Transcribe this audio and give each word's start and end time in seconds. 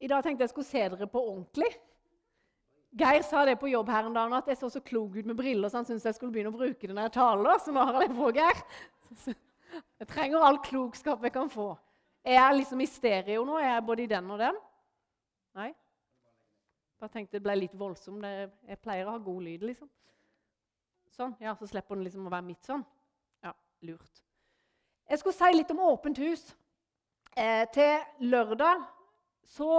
I 0.00 0.08
dag 0.08 0.24
tenkte 0.24 0.46
jeg 0.46 0.52
skulle 0.54 0.68
se 0.68 0.82
dere 0.94 1.08
på 1.10 1.20
ordentlig. 1.20 1.70
Geir 3.00 3.22
sa 3.22 3.44
det 3.46 3.58
på 3.60 3.68
jobb 3.70 3.90
her 3.92 4.08
en 4.08 4.16
dag 4.16 4.32
at 4.40 4.48
jeg 4.50 4.58
så 4.58 4.70
så 4.72 4.80
klok 4.82 5.14
ut 5.20 5.28
med 5.28 5.36
briller, 5.38 5.68
så 5.70 5.78
han 5.78 5.86
syntes 5.86 6.08
jeg 6.08 6.16
skulle 6.16 6.32
begynne 6.34 6.50
å 6.50 6.56
bruke 6.56 6.88
det 6.88 6.96
når 6.96 7.06
jeg 7.06 7.16
taler. 7.18 7.60
Så 7.62 7.74
nå 7.74 7.84
har 7.84 8.00
jeg 8.00 8.10
det 8.10 8.16
på, 8.18 8.32
Geir. 8.38 8.64
Jeg 10.00 10.08
trenger 10.10 10.42
all 10.42 10.56
klokskap 10.66 11.22
jeg 11.22 11.30
kan 11.30 11.46
få. 11.46 11.68
Er 12.26 12.34
jeg 12.34 12.56
liksom 12.56 12.80
i 12.82 12.88
stereo 12.90 13.44
nå? 13.46 13.60
Er 13.60 13.68
jeg 13.76 13.84
både 13.86 14.02
i 14.02 14.08
den 14.10 14.30
og 14.34 14.40
den? 14.40 14.56
Nei? 15.54 15.68
Bare 16.98 17.12
tenkte 17.14 17.36
det 17.38 17.44
ble 17.44 17.54
litt 17.54 17.76
voldsomt. 17.78 18.24
Jeg 18.26 18.80
pleier 18.82 19.06
å 19.06 19.14
ha 19.14 19.20
god 19.22 19.44
lyd, 19.46 19.62
liksom. 19.68 19.86
Sånn. 21.14 21.36
Ja, 21.38 21.54
Så 21.54 21.68
slipper 21.70 21.94
den 21.94 22.02
liksom 22.08 22.26
å 22.26 22.32
være 22.32 22.48
midt 22.48 22.66
sånn. 22.66 22.82
Ja, 23.46 23.54
lurt. 23.86 24.24
Jeg 25.06 25.22
skulle 25.22 25.38
si 25.38 25.52
litt 25.54 25.70
om 25.70 25.84
åpent 25.86 26.18
hus. 26.18 26.48
Eh, 27.38 27.62
til 27.70 28.26
lørdag 28.26 28.82
så 29.46 29.70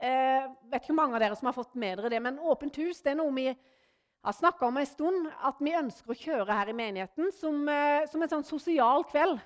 eh, 0.00 0.46
vet 0.70 0.84
ikke 0.84 0.96
mange 0.96 1.16
av 1.16 1.22
dere 1.24 1.36
som 1.38 1.50
har 1.50 1.56
fått 1.56 1.74
med 1.78 1.98
dere 1.98 2.12
det, 2.12 2.20
men 2.22 2.38
Åpent 2.38 2.76
hus 2.82 3.02
det 3.04 3.12
er 3.12 3.20
noe 3.20 3.34
vi 3.34 3.48
har 3.50 4.34
snakka 4.34 4.66
om 4.66 4.76
en 4.76 4.86
stund. 4.86 5.28
At 5.46 5.60
vi 5.62 5.76
ønsker 5.78 6.12
å 6.12 6.18
kjøre 6.18 6.58
her 6.58 6.72
i 6.72 6.76
menigheten 6.76 7.32
som, 7.34 7.62
eh, 7.68 8.06
som 8.10 8.22
en 8.22 8.34
sånn 8.34 8.46
sosial 8.46 9.06
kveld. 9.08 9.40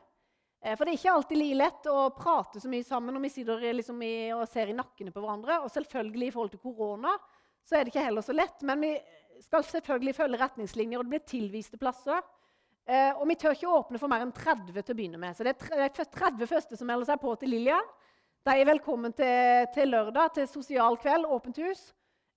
Eh, 0.62 0.77
for 0.77 0.84
det 0.84 0.95
er 0.95 1.01
ikke 1.01 1.15
alltid 1.17 1.39
like 1.39 1.59
lett 1.59 1.89
å 1.91 2.11
prate 2.15 2.61
så 2.62 2.70
mye 2.70 2.87
sammen 2.87 3.15
når 3.15 3.27
vi 3.27 3.34
sitter 3.34 3.73
liksom 3.75 4.03
i, 4.03 4.15
og 4.33 4.48
ser 4.48 4.70
i 4.70 4.77
nakkene 4.77 5.12
på 5.12 5.23
hverandre. 5.23 5.62
Og 5.62 5.70
selvfølgelig 5.70 6.29
i 6.29 6.34
forhold 6.34 6.55
til 6.55 6.62
korona 6.62 7.17
så 7.62 7.77
er 7.77 7.84
det 7.84 7.92
ikke 7.92 8.06
heller 8.06 8.23
så 8.23 8.34
lett. 8.34 8.62
Men 8.62 8.81
vi 8.81 8.92
skal 9.42 9.65
selvfølgelig 9.67 10.15
følge 10.15 10.39
retningslinjer, 10.39 10.98
og 10.98 11.06
det 11.06 11.15
blir 11.15 11.27
tilviste 11.27 11.79
plasser. 11.81 12.23
Eh, 12.87 13.12
og 13.15 13.27
vi 13.31 13.39
tør 13.39 13.55
ikke 13.55 13.70
åpne 13.70 13.98
for 13.98 14.11
mer 14.11 14.25
enn 14.25 14.34
30 14.34 14.73
til 14.75 14.95
å 14.95 14.98
begynne 14.98 15.20
med. 15.23 15.37
Så 15.37 15.47
det 15.47 15.55
er 15.55 15.92
30 15.95 16.48
første 16.51 16.79
som 16.79 16.89
melder 16.91 17.11
seg 17.11 17.20
på 17.23 17.34
til 17.39 17.55
Lillian. 17.55 17.92
De 18.42 18.55
er 18.59 18.66
velkommen 18.66 19.12
til, 19.14 19.66
til, 19.70 19.92
lørdag, 19.95 20.32
til 20.34 20.48
sosial 20.50 20.96
kveld, 20.98 21.28
åpent 21.30 21.60
hus. 21.62 21.83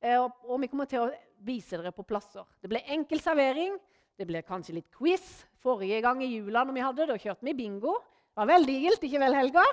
Eh, 0.06 0.20
og, 0.20 0.36
og, 0.46 0.60
vi 0.62 0.68
kommer 0.70 0.86
til 0.86 1.02
å 1.02 1.08
vise 1.48 1.80
dere 1.80 1.94
på 1.96 2.06
plasser. 2.06 2.46
Det 2.62 2.70
blir 2.70 2.92
enkel 2.94 3.24
servering. 3.24 3.74
Det 4.14 4.28
blir 4.30 4.46
kanskje 4.46 4.76
litt 4.78 4.92
quiz. 4.94 5.26
Forrige 5.66 6.04
gang 6.06 6.22
i 6.22 6.30
jula 6.30 6.62
når 6.62 6.78
vi 6.78 6.84
hadde, 6.86 7.10
da 7.10 7.18
kjørte 7.18 7.50
vi 7.50 7.56
bingo. 7.58 7.98
Det 8.06 8.38
var 8.44 8.52
veldig 8.52 8.78
gildt, 8.84 9.08
ikke 9.10 9.24
vel, 9.26 9.40
Helga? 9.40 9.66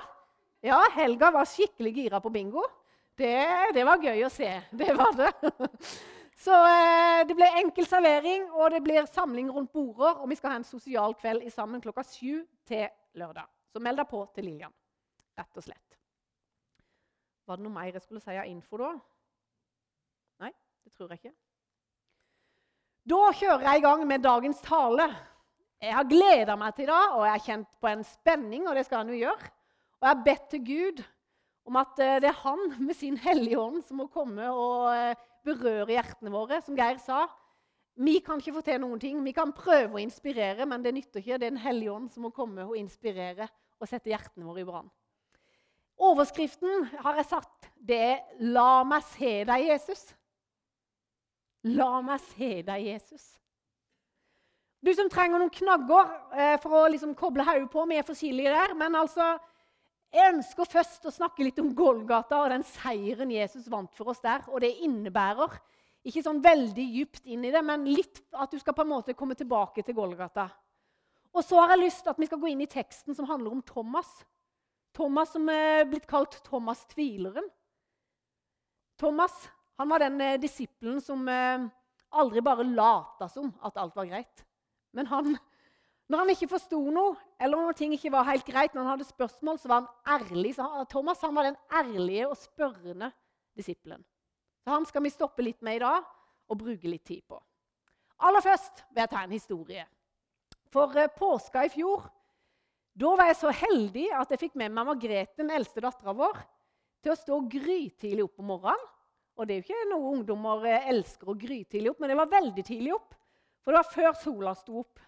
Ja, 0.65 0.81
Helga 0.95 1.29
var 1.37 1.53
skikkelig 1.53 1.93
gira 1.99 2.23
på 2.23 2.33
bingo. 2.33 2.65
Det, 3.13 3.37
det 3.77 3.85
var 3.85 4.01
gøy 4.01 4.25
å 4.25 4.33
se. 4.33 4.49
Det 4.73 4.89
var 4.97 5.13
det. 5.19 5.31
Så 6.47 6.57
eh, 6.65 7.21
det 7.29 7.37
blir 7.37 7.61
enkel 7.61 7.85
servering, 7.85 8.49
og 8.57 8.73
det 8.73 8.81
blir 8.81 9.05
samling 9.05 9.53
rundt 9.53 9.69
border. 9.69 10.23
Og 10.23 10.33
vi 10.33 10.41
skal 10.41 10.55
ha 10.55 10.63
en 10.63 10.65
sosial 10.65 11.13
kveld 11.21 11.45
i 11.45 11.53
sammen 11.53 11.83
klokka 11.83 12.09
sju 12.09 12.41
til 12.65 12.87
lørdag. 13.21 13.45
Så 13.69 13.77
meld 13.77 14.01
deg 14.01 14.09
på 14.09 14.25
til 14.33 14.49
Lillian. 14.49 14.73
Rett 15.37 15.61
og 15.61 15.69
slett. 15.69 15.92
Var 17.47 17.59
det 17.59 17.65
noe 17.65 17.75
mer 17.75 17.91
jeg 17.91 18.03
skulle 18.05 18.23
si 18.23 18.35
av 18.35 18.47
info 18.47 18.79
da? 18.79 18.91
Nei, 20.43 20.51
det 20.85 20.93
tror 20.95 21.11
jeg 21.11 21.23
ikke. 21.23 21.33
Da 23.03 23.19
kjører 23.35 23.65
jeg 23.67 23.81
i 23.81 23.83
gang 23.83 24.05
med 24.07 24.23
dagens 24.23 24.61
tale. 24.63 25.09
Jeg 25.83 25.97
har 25.97 26.07
gleda 26.07 26.55
meg 26.55 26.77
til 26.77 26.87
det, 26.87 27.01
og 27.17 27.25
jeg 27.27 27.33
har 27.33 27.43
kjent 27.43 27.73
på 27.83 27.89
en 27.91 28.05
spenning, 28.07 28.67
og 28.67 28.77
det 28.77 28.85
skal 28.87 29.01
han 29.01 29.11
jo 29.11 29.19
gjøre. 29.25 29.49
Og 29.99 30.07
jeg 30.07 30.13
har 30.13 30.23
bedt 30.23 30.45
til 30.53 30.63
Gud 30.69 31.03
om 31.67 31.79
at 31.79 31.99
eh, 31.99 32.19
det 32.23 32.29
er 32.31 32.41
Han 32.43 32.61
med 32.79 32.95
sin 32.95 33.17
Hellige 33.19 33.59
Ånd 33.59 33.83
som 33.87 33.99
må 33.99 34.07
komme 34.11 34.47
og 34.51 34.89
eh, 34.95 35.19
berøre 35.43 35.91
hjertene 35.91 36.31
våre, 36.31 36.61
som 36.63 36.75
Geir 36.79 36.99
sa. 37.03 37.25
Vi 37.99 38.17
kan 38.25 38.39
ikke 38.39 38.55
få 38.55 38.63
til 38.65 38.79
noen 38.81 38.99
ting. 38.99 39.19
Vi 39.23 39.35
kan 39.35 39.51
prøve 39.55 39.99
å 39.99 40.01
inspirere, 40.01 40.65
men 40.65 40.83
det 40.83 40.95
nytter 40.95 41.19
ikke. 41.21 41.37
Det 41.37 41.47
er 41.47 41.51
Den 41.51 41.61
hellige 41.61 41.93
ånd 41.93 42.09
som 42.11 42.25
må 42.25 42.33
komme 42.33 42.65
og 42.65 42.77
inspirere 42.79 43.47
og 43.79 43.89
sette 43.89 44.11
hjertene 44.11 44.47
våre 44.47 44.63
i 44.63 44.67
brann. 44.67 44.89
Overskriften 45.99 46.87
har 47.03 47.15
jeg 47.19 47.29
satt. 47.29 47.69
Det 47.77 47.99
er 47.99 48.19
'La 48.39 48.83
meg 48.83 49.03
se 49.03 49.43
deg, 49.43 49.69
Jesus'. 49.69 50.13
La 51.63 52.01
meg 52.01 52.19
se 52.19 52.61
deg, 52.61 52.85
Jesus. 52.85 53.39
Du 54.83 54.91
som 54.93 55.07
trenger 55.09 55.39
noen 55.39 55.53
knagger 55.53 56.09
eh, 56.35 56.57
for 56.59 56.75
å 56.75 56.87
liksom 56.91 57.13
koble 57.15 57.45
hodet 57.47 57.69
på, 57.71 57.85
vi 57.87 57.95
er 57.95 58.07
forskjellige 58.07 58.51
der. 58.51 58.73
Men 58.75 58.97
altså, 58.99 59.37
jeg 60.11 60.33
ønsker 60.33 60.67
først 60.67 61.07
å 61.07 61.13
snakke 61.13 61.45
litt 61.47 61.61
om 61.63 61.71
Golgata 61.75 62.41
og 62.43 62.51
den 62.51 62.65
seieren 62.67 63.31
Jesus 63.31 63.69
vant 63.71 63.93
for 63.95 64.11
oss 64.11 64.19
der. 64.19 64.43
Og 64.51 64.59
det 64.59 64.73
innebærer 64.83 65.55
ikke 66.03 66.25
sånn 66.25 66.43
veldig 66.43 66.87
dypt 66.97 67.23
inn 67.31 67.45
i 67.47 67.53
det, 67.53 67.63
men 67.63 67.87
litt 67.87 68.19
at 68.35 68.51
du 68.51 68.59
skal 68.59 68.75
på 68.75 68.83
en 68.83 68.91
måte 68.91 69.15
komme 69.15 69.37
tilbake 69.39 69.85
til 69.87 69.95
Golgata. 69.95 70.49
Og 71.33 71.45
så 71.47 71.61
har 71.61 71.73
jeg 71.73 71.85
lyst 71.85 72.03
til 72.03 72.11
at 72.11 72.19
vi 72.19 72.27
skal 72.27 72.41
gå 72.43 72.51
inn 72.51 72.61
i 72.65 72.69
teksten 72.69 73.15
som 73.15 73.29
handler 73.29 73.55
om 73.55 73.63
Thomas. 73.65 74.09
Thomas 74.93 75.33
som 75.33 75.49
er 75.49 75.87
blitt 75.89 76.05
kalt 76.09 76.37
Thomas 76.45 76.83
tvileren. 76.91 77.47
Thomas 79.01 79.33
han 79.81 79.89
var 79.89 80.03
den 80.03 80.21
eh, 80.21 80.39
disippelen 80.41 81.01
som 81.01 81.25
eh, 81.27 81.65
aldri 82.13 82.43
bare 82.45 82.65
lata 82.67 83.27
som 83.29 83.49
at 83.65 83.77
alt 83.81 83.95
var 83.97 84.09
greit. 84.09 84.43
Men 84.93 85.09
han, 85.09 85.33
når 86.07 86.21
han 86.21 86.33
ikke 86.35 86.51
forsto 86.51 86.79
noe, 86.93 87.15
eller 87.41 87.57
når 87.57 87.77
ting 87.77 87.95
ikke 87.95 88.13
var 88.13 88.27
helt 88.29 88.45
greit, 88.45 88.75
når 88.75 88.85
han 88.85 88.91
hadde 88.93 89.09
spørsmål, 89.09 89.59
så 89.59 89.71
var 89.71 89.81
han 89.81 90.19
ærlig. 90.19 90.53
Så 90.59 90.67
Thomas 90.91 91.23
han 91.25 91.35
var 91.35 91.49
den 91.49 91.57
ærlige 91.73 92.29
og 92.29 92.37
spørrende 92.37 93.09
disippelen. 93.57 94.05
Så 94.63 94.71
Han 94.71 94.85
skal 94.87 95.03
vi 95.03 95.11
stoppe 95.11 95.43
litt 95.43 95.61
med 95.61 95.75
i 95.75 95.83
dag 95.83 96.05
og 96.47 96.59
bruke 96.59 96.87
litt 96.87 97.03
tid 97.05 97.23
på. 97.27 97.39
Aller 98.23 98.41
først 98.45 98.85
vil 98.93 99.01
jeg 99.01 99.11
ta 99.11 99.23
en 99.25 99.33
historie. 99.35 99.87
For 100.71 100.93
eh, 100.97 101.11
påska 101.17 101.65
i 101.65 101.73
fjor 101.73 102.05
da 102.93 103.13
var 103.17 103.31
jeg 103.31 103.39
så 103.39 103.53
heldig 103.57 104.09
at 104.13 104.33
jeg 104.33 104.41
fikk 104.45 104.57
med 104.59 104.73
meg 104.73 104.85
Margrethe, 104.85 105.33
den 105.39 105.49
eldste 105.53 105.81
dattera 105.81 106.13
vår, 106.17 106.41
til 107.03 107.13
å 107.13 107.17
stå 107.17 107.39
grytidlig 107.51 108.25
opp 108.25 108.43
om 108.43 108.51
morgenen. 108.53 108.89
Og 109.33 109.49
det 109.49 109.55
er 109.55 109.63
jo 109.63 109.65
ikke 109.65 109.87
noe 109.89 110.11
ungdommer 110.13 110.67
eh, 110.69 110.91
elsker 110.91 111.31
å 111.31 111.37
grytidlig 111.37 111.89
opp, 111.89 112.03
men 112.03 112.11
det 112.13 112.17
var 112.19 112.29
veldig 112.29 112.63
tidlig 112.67 112.91
opp. 112.93 113.15
For 113.65 113.73
det 113.73 113.79
var 113.79 113.89
før 113.89 114.11
sola 114.19 114.53
sto 114.59 114.83
opp. 114.83 115.01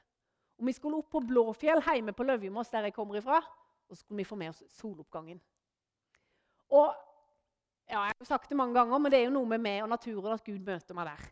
Og 0.57 0.65
vi 0.65 0.73
skulle 0.73 0.97
opp 0.97 1.11
på 1.13 1.21
Blåfjell 1.29 1.83
hjemme 1.85 2.15
på 2.15 2.25
Løvjemås, 2.25 2.71
der 2.73 2.87
jeg 2.87 2.95
kommer 2.95 3.19
ifra. 3.19 3.37
Og 3.37 3.93
så 3.93 4.01
skulle 4.01 4.23
vi 4.23 4.27
få 4.27 4.37
med 4.39 4.49
oss 4.49 4.63
soloppgangen. 4.79 5.37
Og 6.73 6.87
ja, 7.85 7.99
Jeg 8.07 8.15
har 8.17 8.25
sagt 8.25 8.49
det 8.49 8.57
mange 8.57 8.73
ganger, 8.73 8.97
men 8.97 9.13
det 9.13 9.19
er 9.19 9.27
jo 9.27 9.35
noe 9.35 9.51
med 9.51 9.61
meg 9.61 9.83
og 9.83 9.91
naturen 9.91 10.33
at 10.33 10.47
Gud 10.47 10.63
møter 10.65 10.97
meg 10.97 11.11
der. 11.11 11.27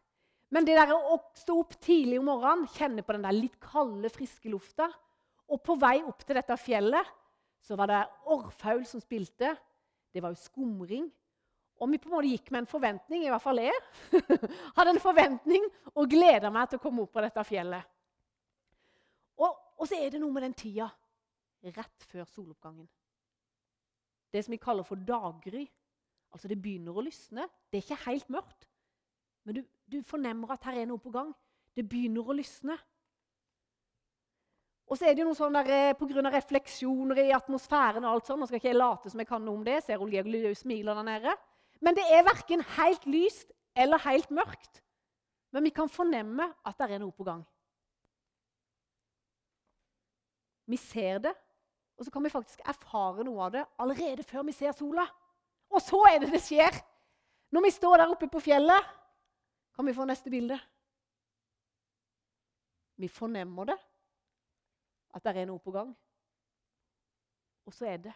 Men 0.53 0.68
det 0.68 0.75
der 0.78 0.91
å 0.94 1.18
stå 1.34 1.56
opp 1.64 1.74
tidlig 1.81 2.20
om 2.22 2.28
morgenen, 2.30 2.68
kjenne 2.75 3.02
på 3.02 3.16
den 3.16 3.25
der 3.25 3.34
litt 3.34 3.58
kalde, 3.64 4.12
friske 4.14 4.52
lufta 4.53 4.91
og 5.53 5.62
på 5.62 5.75
vei 5.78 6.00
opp 6.02 6.24
til 6.25 6.38
dette 6.40 6.58
fjellet 6.58 7.12
så 7.64 7.78
var 7.80 7.91
det 7.91 8.00
orrfugl 8.34 8.84
som 8.88 9.02
spilte. 9.02 9.53
Det 10.12 10.22
var 10.24 10.34
jo 10.34 10.41
skumring. 10.41 11.06
Og 11.80 11.90
vi 11.91 12.00
på 12.00 12.09
en 12.09 12.16
måte 12.16 12.31
gikk 12.31 12.50
med 12.52 12.64
en 12.64 12.69
forventning, 12.69 13.24
i 13.25 13.31
hvert 13.31 13.44
fall 13.44 13.62
jeg. 13.62 13.78
Hadde 14.78 14.94
en 14.94 15.03
forventning 15.03 15.66
og 15.94 16.09
gleda 16.12 16.52
meg 16.53 16.69
til 16.69 16.80
å 16.80 16.84
komme 16.84 17.06
opp 17.06 17.14
på 17.16 17.24
dette 17.24 17.46
fjellet. 17.47 17.88
Og, 19.40 19.50
og, 19.50 19.86
så 19.88 19.97
er 19.97 20.14
det 20.14 20.22
noe 20.22 20.36
med 20.36 20.46
den 20.47 20.58
tida 20.58 20.90
rett 21.64 22.06
før 22.09 22.28
soloppgangen. 22.28 22.88
Det 24.34 24.44
som 24.44 24.53
vi 24.53 24.62
kaller 24.62 24.85
for 24.88 25.00
daggry. 25.00 25.64
Altså 26.34 26.50
Det 26.50 26.59
begynner 26.59 26.97
å 26.97 27.03
lysne. 27.06 27.47
Det 27.70 27.80
er 27.80 27.85
ikke 27.85 28.09
helt 28.09 28.31
mørkt. 28.34 28.68
Men 29.44 29.59
du, 29.59 29.62
du 29.88 30.00
fornemmer 30.08 30.56
at 30.56 30.66
her 30.68 30.81
er 30.81 30.90
noe 30.90 31.02
på 31.02 31.14
gang. 31.14 31.31
Det 31.75 31.85
begynner 31.90 32.28
å 32.28 32.35
lysne. 32.35 32.78
Og 34.94 34.98
så 35.00 35.08
er 35.09 35.16
det 35.16 35.24
jo 35.24 35.31
noe 35.31 35.38
sånn 35.38 35.56
der, 35.58 35.70
eh, 35.74 35.96
Pga. 35.98 36.22
refleksjoner 36.30 37.18
i 37.18 37.31
atmosfæren 37.34 38.06
og 38.06 38.12
alt 38.12 38.28
sånn, 38.28 38.38
nå 38.38 38.46
skal 38.46 38.59
ikke 38.59 38.70
jeg 38.70 38.78
late 38.78 39.09
som 39.09 39.20
jeg 39.20 39.28
kan 39.28 39.42
noe 39.42 39.58
om 39.58 39.64
det, 39.66 39.84
ser 39.84 39.98
Olje 39.98 40.54
smiler 40.54 40.94
der 40.94 41.04
nede. 41.04 41.34
Men 41.81 41.96
det 41.96 42.04
er 42.12 42.22
verken 42.22 42.62
helt 42.62 43.03
lyst 43.06 43.52
eller 43.76 43.98
helt 43.98 44.30
mørkt. 44.30 44.84
Men 45.52 45.64
vi 45.64 45.72
kan 45.72 45.90
fornemme 45.90 46.46
at 46.64 46.78
det 46.78 46.92
er 46.92 47.00
noe 47.00 47.12
på 47.12 47.24
gang. 47.24 47.44
Vi 50.68 50.78
ser 50.78 51.18
det, 51.18 51.34
og 51.98 52.06
så 52.06 52.12
kan 52.12 52.24
vi 52.24 52.30
faktisk 52.30 52.59
erfare 52.64 53.24
noe 53.24 53.42
av 53.42 53.52
det 53.52 53.66
allerede 53.80 54.24
før 54.24 54.44
vi 54.44 54.52
ser 54.52 54.74
sola. 54.74 55.08
Og 55.72 55.82
så 55.82 56.03
er 56.14 56.20
det 56.20 56.32
det 56.32 56.41
skjer! 56.41 56.70
Når 57.50 57.62
vi 57.62 57.72
står 57.72 57.97
der 57.97 58.14
oppe 58.14 58.28
på 58.28 58.40
fjellet, 58.40 58.85
kan 59.76 59.85
vi 59.85 59.94
få 59.94 60.06
neste 60.06 60.29
bilde. 60.29 60.59
Vi 62.97 63.08
fornemmer 63.08 63.66
det 63.66 63.79
at 65.14 65.24
det 65.24 65.38
er 65.38 65.50
noe 65.50 65.62
på 65.62 65.74
gang. 65.74 65.94
Og 67.66 67.74
så 67.74 67.88
er 67.94 68.02
det 68.08 68.14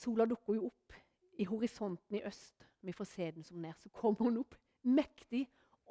Sola 0.00 0.24
dukker 0.24 0.56
jo 0.56 0.70
opp 0.70 0.94
i 1.40 1.44
horisonten 1.44 2.16
i 2.16 2.22
øst. 2.24 2.64
Vi 2.80 2.92
får 2.96 3.08
se 3.10 3.26
den 3.34 3.44
som 3.44 3.58
ned. 3.60 3.74
Så 3.76 3.90
kommer 3.92 4.24
hun 4.24 4.38
opp 4.40 4.54
mektig 4.88 5.42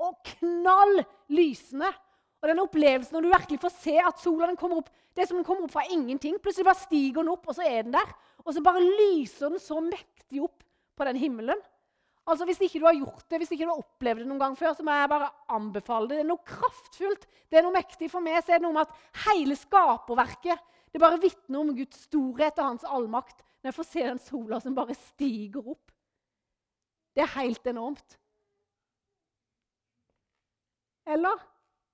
og 0.01 0.17
knall 0.25 1.03
lysende. 1.29 1.91
Og 2.39 2.49
den 2.49 2.61
opplevelsen 2.63 3.13
når 3.13 3.25
du 3.25 3.29
virkelig 3.29 3.59
får 3.61 3.73
se 3.75 3.95
at 4.01 4.21
sola 4.21 4.47
den 4.49 4.57
kommer 4.57 4.79
opp 4.81 4.89
Det 5.13 5.25
er 5.25 5.27
som 5.29 5.37
den 5.37 5.45
kommer 5.45 5.67
opp 5.67 5.73
fra 5.73 5.83
ingenting. 5.91 6.37
Plutselig 6.39 6.65
bare 6.65 6.79
stiger 6.79 7.21
den 7.21 7.31
opp, 7.33 7.47
og 7.49 7.55
så 7.57 7.65
er 7.65 7.83
den 7.83 7.93
der. 7.93 8.11
Og 8.45 8.53
så 8.55 8.61
bare 8.63 8.81
lyser 8.81 9.49
den 9.51 9.59
så 9.59 9.81
mektig 9.83 10.41
opp 10.45 10.63
på 10.95 11.07
den 11.09 11.17
himmelen. 11.19 11.59
Altså, 12.27 12.45
Hvis 12.45 12.59
ikke 12.61 12.79
du 12.79 12.85
har 12.85 12.97
gjort 12.97 13.25
det, 13.29 13.37
hvis 13.39 13.51
ikke 13.51 13.65
du 13.65 13.71
har 13.71 13.81
opplevd 13.81 14.19
det 14.21 14.27
noen 14.29 14.41
gang 14.41 14.57
før, 14.57 14.73
så 14.77 14.83
må 14.85 14.93
jeg 14.93 15.09
bare 15.09 15.29
anbefale 15.49 16.09
det. 16.09 16.17
Det 16.19 16.25
er 16.25 16.29
noe 16.29 16.45
kraftfullt, 16.45 17.27
det 17.49 17.57
er 17.57 17.65
noe 17.65 17.73
mektig. 17.73 18.09
For 18.11 18.21
meg 18.21 18.43
så 18.43 18.53
er 18.53 18.61
det 18.61 18.67
noe 18.67 18.75
med 18.75 18.85
at 18.85 19.23
hele 19.25 19.57
skaperverket 19.57 20.65
det 20.93 21.01
bare 21.01 21.21
vitner 21.21 21.61
om 21.61 21.75
Guds 21.77 22.05
storhet 22.07 22.57
og 22.59 22.65
hans 22.65 22.85
allmakt 22.85 23.43
når 23.59 23.69
jeg 23.69 23.77
får 23.77 23.87
se 23.89 24.03
den 24.05 24.21
sola 24.23 24.59
som 24.63 24.75
bare 24.77 24.95
stiger 24.97 25.73
opp. 25.73 25.91
Det 27.15 27.25
er 27.25 27.33
helt 27.35 27.67
enormt. 27.67 28.15
Eller 31.09 31.41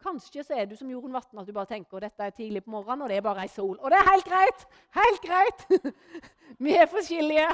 kanskje 0.03 0.43
så 0.45 0.53
er 0.59 0.67
du 0.69 0.75
som 0.77 0.91
Jorunn 0.91 1.15
Vatne, 1.15 1.41
at 1.41 1.47
du 1.47 1.55
bare 1.55 1.71
tenker 1.71 2.03
dette 2.03 2.27
er 2.27 2.35
tidlig 2.35 2.61
på 2.65 2.73
morgenen, 2.75 3.05
og 3.05 3.09
det 3.09 3.17
er 3.17 3.25
bare 3.25 3.47
ei 3.47 3.49
sol. 3.49 3.77
Og 3.79 3.89
det 3.89 3.97
er 3.97 4.11
helt 4.11 4.27
greit! 4.29 4.65
Helt 4.99 5.23
greit! 5.23 5.65
Vi 6.65 6.75
er 6.77 6.91
forskjellige. 6.91 7.47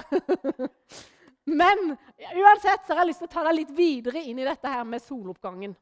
Men 1.51 1.95
uansett 2.17 2.85
så 2.85 2.93
har 2.93 3.03
jeg 3.03 3.11
lyst 3.11 3.23
til 3.23 3.27
å 3.27 3.33
ta 3.33 3.43
deg 3.47 3.57
litt 3.57 3.71
videre 3.75 4.21
inn 4.23 4.39
i 4.39 4.47
dette 4.47 4.71
her 4.71 4.85
med 4.87 5.03
soloppgangen. 5.03 5.73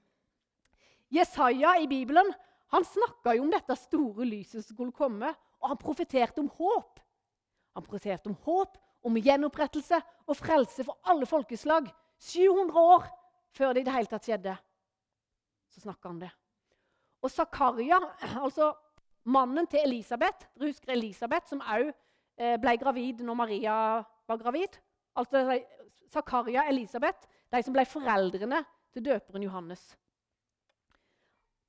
Jesaja 1.13 1.75
i 1.81 1.87
Bibelen 1.89 2.31
han 2.73 2.85
snakka 2.85 3.35
jo 3.37 3.45
om 3.45 3.53
dette 3.53 3.77
store 3.77 4.25
lyset 4.25 4.63
som 4.63 4.75
skulle 4.75 4.93
komme, 4.93 5.31
og 5.59 5.71
han 5.71 5.79
profeterte 5.81 6.41
om 6.41 6.49
håp. 6.57 6.99
Han 7.77 7.85
profeterte 7.85 8.29
om 8.29 8.37
håp, 8.45 8.77
om 9.05 9.17
gjenopprettelse 9.17 9.99
og 10.27 10.37
frelse 10.37 10.85
for 10.85 10.99
alle 11.09 11.29
folkeslag. 11.29 11.89
700 12.19 12.83
år 12.95 13.07
før 13.55 13.73
det 13.73 13.83
i 13.83 13.87
det 13.87 13.95
hele 13.95 14.11
tatt 14.11 14.27
skjedde. 14.27 14.57
Så 15.69 15.85
snakka 15.85 16.11
han 16.11 16.21
det. 16.25 16.31
Og 17.21 17.31
Zakaria, 17.31 17.99
altså 18.41 18.71
mannen 19.29 19.67
til 19.67 19.83
Elisabeth 19.83 20.47
Du 20.55 20.65
husker 20.65 20.93
Elisabeth, 20.93 21.49
som 21.49 21.61
òg 21.61 21.89
eh, 21.89 22.55
ble 22.61 22.75
gravid 22.79 23.23
når 23.25 23.37
Maria 23.37 23.79
var 24.29 24.39
gravid? 24.39 24.77
Altså 25.19 25.59
Zakaria 26.13 26.65
Elisabeth, 26.71 27.27
de 27.51 27.61
som 27.65 27.75
ble 27.75 27.85
foreldrene 27.85 28.63
til 28.93 29.05
døperen 29.05 29.45
Johannes. 29.45 29.83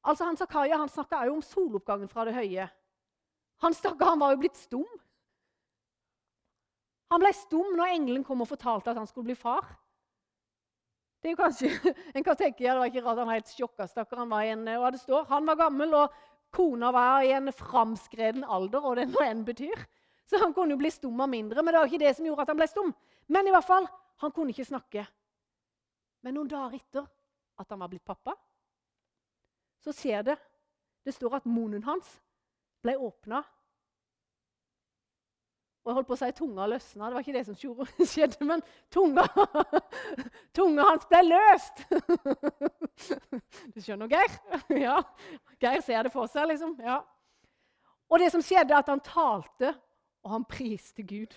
Altså 0.06 0.25
han 0.29 0.38
Zakaria 0.38 0.79
han 0.81 0.88
snakka 0.88 1.25
òg 1.26 1.35
om 1.35 1.44
soloppgangen 1.44 2.08
fra 2.08 2.25
det 2.29 2.37
høye. 2.37 2.69
Han, 3.61 3.76
snakket, 3.76 4.06
han 4.08 4.20
var 4.23 4.32
jo 4.32 4.41
blitt 4.41 4.56
stum. 4.56 4.88
Han 7.11 7.20
ble 7.20 7.32
stum 7.37 7.75
når 7.76 7.97
engelen 7.97 8.25
kom 8.25 8.41
og 8.41 8.49
fortalte 8.49 8.93
at 8.93 9.00
han 9.00 9.08
skulle 9.08 9.32
bli 9.32 9.37
far. 9.37 9.67
Det 11.20 11.29
er 11.29 11.35
jo 11.35 11.43
kanskje, 11.43 11.94
En 12.17 12.25
kan 12.25 12.38
tenke 12.38 12.64
ja, 12.64 12.73
det 12.73 12.81
var 12.81 12.93
ikke 12.93 13.05
rart 13.05 13.20
han 13.20 13.29
var 13.29 13.41
helt 13.41 13.53
sjokka. 13.53 13.87
stakkar. 13.91 14.23
Han 14.23 14.31
var 14.32 14.49
en, 14.49 14.67
og 14.79 14.93
det 14.94 15.03
står, 15.03 15.26
han 15.29 15.49
var 15.49 15.58
gammel, 15.61 15.93
og 15.94 16.14
kona 16.55 16.91
var 16.94 17.26
i 17.26 17.35
en 17.37 17.53
framskreden 17.53 18.46
alder, 18.46 18.87
og 18.87 18.96
det 18.96 19.11
nå 19.11 19.26
enn 19.26 19.44
betyr. 19.44 19.85
Så 20.31 20.41
han 20.41 20.55
kunne 20.55 20.76
jo 20.76 20.81
bli 20.81 20.93
stum 20.94 21.20
av 21.20 21.29
mindre, 21.29 21.62
men 21.62 21.75
det 21.75 21.82
var 21.82 21.91
ikke 21.91 22.05
det 22.06 22.14
som 22.17 22.26
gjorde 22.26 22.46
at 22.46 22.53
han 22.55 22.61
ble 22.62 22.70
stum. 22.70 22.94
Men 23.31 23.47
i 23.47 23.55
hvert 23.55 23.67
fall, 23.67 23.87
han 24.21 24.32
kunne 24.35 24.53
ikke 24.53 24.67
snakke. 24.67 25.05
Men 26.25 26.37
noen 26.37 26.50
dager 26.50 26.77
etter 26.81 27.06
at 27.61 27.71
han 27.71 27.81
var 27.81 27.91
blitt 27.93 28.05
pappa, 28.05 28.35
så 29.81 29.94
skjer 29.97 30.25
det 30.27 30.37
Det 31.00 31.15
står 31.17 31.38
at 31.38 31.47
munnen 31.49 31.87
hans 31.87 32.09
ble 32.85 32.93
åpna. 33.00 33.38
Og 35.81 35.88
jeg 35.88 35.97
holdt 35.97 36.09
på 36.11 36.12
å 36.12 36.19
si 36.21 36.29
tunga 36.37 36.67
løsna. 36.69 37.06
Det 37.09 37.17
var 37.17 37.25
ikke 37.25 37.37
det 37.38 37.44
som 37.47 37.56
skjedde, 38.12 38.44
men 38.44 38.61
tunga, 38.93 39.25
tunga 40.59 40.88
hans 40.91 41.09
ble 41.09 41.23
løst! 41.31 41.85
Du 43.73 43.81
skjønner, 43.81 44.11
Geir? 44.12 44.35
Ja. 44.77 44.99
Geir 45.62 45.81
ser 45.81 46.05
det 46.05 46.12
for 46.12 46.29
seg, 46.29 46.50
liksom. 46.50 46.75
Ja. 46.85 46.99
Og 48.12 48.21
det 48.21 48.29
som 48.35 48.44
skjedde, 48.44 48.75
er 48.75 48.82
at 48.82 48.91
han 48.93 49.00
talte, 49.00 49.73
og 50.21 50.35
han 50.35 50.44
priste 50.44 51.00
Gud. 51.09 51.32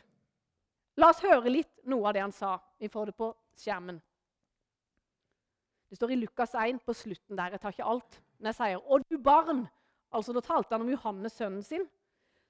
La 1.01 1.10
oss 1.10 1.24
høre 1.25 1.50
litt 1.50 1.72
noe 1.90 2.10
av 2.10 2.13
det 2.13 2.22
han 2.22 2.36
sa. 2.36 2.57
Vi 2.78 2.90
får 2.92 3.10
det 3.10 3.16
på 3.18 3.31
skjermen. 3.57 3.98
Det 5.90 5.98
står 5.98 6.13
i 6.13 6.19
Lukas 6.22 6.54
1 6.57 6.81
på 6.86 6.94
slutten 6.98 7.38
der. 7.38 7.54
Jeg 7.54 7.62
tar 7.62 7.74
ikke 7.74 7.90
alt. 7.95 8.19
Men 8.38 8.51
jeg 8.51 8.56
sier 8.56 8.78
'Og 8.78 9.01
du 9.10 9.18
barn', 9.18 9.69
altså 10.12 10.34
da 10.34 10.42
talte 10.42 10.74
han 10.74 10.81
om 10.81 10.90
Johannes, 10.90 11.34
sønnen 11.34 11.63
sin, 11.63 11.88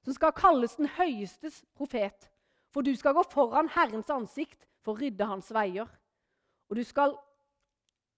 som 0.03 0.13
skal 0.13 0.31
kalles 0.31 0.75
den 0.75 0.87
høyestes 0.87 1.63
profet. 1.75 2.29
For 2.71 2.81
du 2.81 2.95
skal 2.95 3.13
gå 3.13 3.23
foran 3.31 3.69
Herrens 3.69 4.09
ansikt 4.09 4.65
for 4.81 4.93
å 4.93 4.99
rydde 4.99 5.25
hans 5.25 5.51
veier. 5.51 5.87
Og 6.69 6.75
du 6.75 6.83
skal 6.83 7.17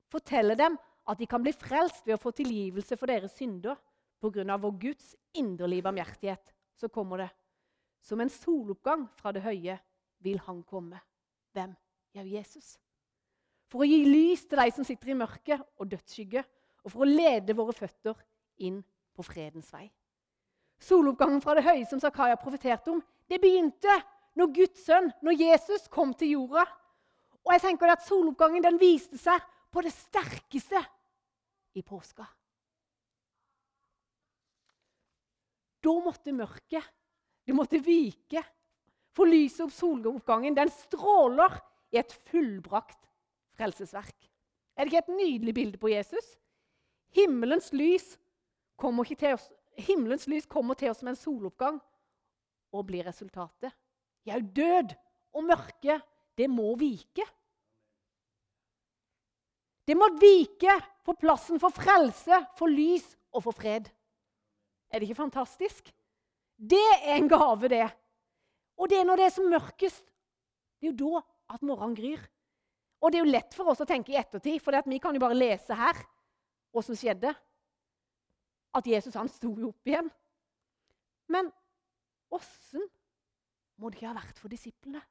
fortelle 0.09 0.55
dem 0.55 0.77
at 1.07 1.17
de 1.17 1.25
kan 1.25 1.43
bli 1.43 1.51
frelst 1.51 2.05
ved 2.05 2.15
å 2.15 2.21
få 2.21 2.31
tilgivelse 2.31 2.97
for 2.97 3.05
deres 3.05 3.35
synder 3.37 3.75
pga. 4.21 4.57
vår 4.57 4.79
Guds 4.79 5.15
inderlige 5.33 5.83
barmhjertighet. 5.83 6.53
Så 6.77 6.87
kommer 6.87 7.17
det. 7.17 7.29
Som 8.01 8.21
en 8.21 8.29
soloppgang 8.29 9.09
fra 9.15 9.31
det 9.31 9.41
høye 9.41 9.79
vil 10.25 10.41
han 10.47 10.63
komme. 10.67 10.99
Hvem? 11.53 11.77
Ja, 12.15 12.25
Jesus 12.25 12.75
for 13.75 13.83
å 13.83 13.89
gi 13.89 14.05
lys 14.07 14.45
til 14.47 14.61
de 14.61 14.71
som 14.71 14.85
sitter 14.87 15.11
i 15.11 15.17
mørket 15.19 15.63
og 15.81 15.89
dødsskygge, 15.91 16.43
og 16.85 16.93
for 16.93 17.03
å 17.03 17.09
lede 17.09 17.55
våre 17.57 17.73
føtter 17.75 18.17
inn 18.63 18.77
på 19.15 19.25
fredens 19.25 19.71
vei. 19.73 19.89
Soloppgangen 20.79 21.41
fra 21.43 21.55
det 21.57 21.65
høye 21.65 21.83
som 21.89 21.99
Zakaria 21.99 22.37
profeterte 22.39 22.93
om, 22.93 23.01
det 23.27 23.41
begynte 23.41 23.97
når 24.39 24.51
Guds 24.55 24.85
sønn, 24.85 25.09
når 25.25 25.39
Jesus, 25.39 25.89
kom 25.91 26.13
til 26.15 26.35
jorda. 26.35 26.63
Og 27.43 27.51
jeg 27.55 27.63
tenker 27.65 27.91
at 27.91 28.05
Soloppgangen 28.05 28.63
den 28.63 28.79
viste 28.79 29.19
seg 29.19 29.43
på 29.73 29.83
det 29.83 29.91
sterkeste 29.95 30.79
i 31.75 31.83
påska. 31.83 32.27
Da 35.83 35.95
måtte 36.05 36.33
mørket 36.33 36.93
det 37.45 37.53
måtte 37.53 37.77
vike. 37.77 38.41
For 39.15 39.29
lyset 39.29 39.63
opp 39.65 39.73
soloppgangen 39.73 40.57
den 40.57 40.71
stråler 40.73 41.55
i 41.93 41.99
et 42.01 42.11
fullbrakt 42.27 42.99
frelsesverk. 43.55 44.17
Er 44.75 44.83
det 44.83 44.91
ikke 44.91 45.03
et 45.05 45.15
nydelig 45.15 45.53
bilde 45.55 45.79
på 45.79 45.93
Jesus? 45.93 46.35
Himmelens 47.15 47.71
lys 47.71 48.17
kommer, 48.75 49.07
til 49.07 49.37
oss, 49.37 49.47
himmelens 49.79 50.27
lys 50.27 50.47
kommer 50.51 50.75
til 50.75 50.91
oss 50.91 50.99
som 50.99 51.11
en 51.11 51.19
soloppgang 51.19 51.79
og 52.75 52.87
blir 52.89 53.07
resultatet. 53.07 53.71
Jau, 54.27 54.41
død 54.41 54.95
og 55.37 55.47
mørke, 55.47 55.99
det 56.35 56.49
må 56.51 56.73
vike. 56.79 57.23
Det 59.85 59.95
må 59.95 60.09
vike 60.19 60.73
for 61.05 61.15
plassen 61.21 61.61
for 61.61 61.71
frelse, 61.71 62.41
for 62.57 62.67
lys 62.67 63.05
og 63.31 63.45
for 63.45 63.55
fred. 63.55 63.87
Er 64.89 64.99
det 64.99 65.07
ikke 65.07 65.23
fantastisk? 65.23 65.91
Det 66.57 66.87
er 67.03 67.15
en 67.15 67.29
gave, 67.29 67.69
det. 67.69 67.85
Og 68.75 68.91
det 68.91 68.99
er 68.99 69.07
når 69.07 69.21
det 69.21 69.27
er 69.29 69.35
som 69.35 69.49
mørkest. 69.49 70.05
Det 70.79 70.89
er 70.89 70.93
jo 70.93 71.15
da 71.15 71.23
at 71.55 71.63
morgenen 71.65 71.95
gryr. 71.97 72.21
Og 73.01 73.11
det 73.11 73.19
er 73.19 73.25
jo 73.25 73.33
lett 73.35 73.55
for 73.55 73.69
oss 73.71 73.83
å 73.83 73.87
tenke 73.87 74.13
i 74.13 74.19
ettertid, 74.19 74.61
for 74.63 74.75
vi 74.89 74.99
kan 75.03 75.15
jo 75.15 75.21
bare 75.21 75.37
lese 75.37 75.75
her 75.77 75.99
hva 76.73 76.83
som 76.83 76.97
skjedde. 76.97 77.31
At 78.75 78.87
Jesus 78.89 79.15
han 79.15 79.29
sto 79.31 79.53
jo 79.55 79.71
opp 79.71 79.87
igjen. 79.87 80.09
Men 81.31 81.51
åssen 82.33 82.83
må 83.79 83.89
det 83.89 83.99
ikke 83.99 84.09
ha 84.11 84.17
vært 84.17 84.39
for 84.41 84.51
disiplene? 84.51 85.01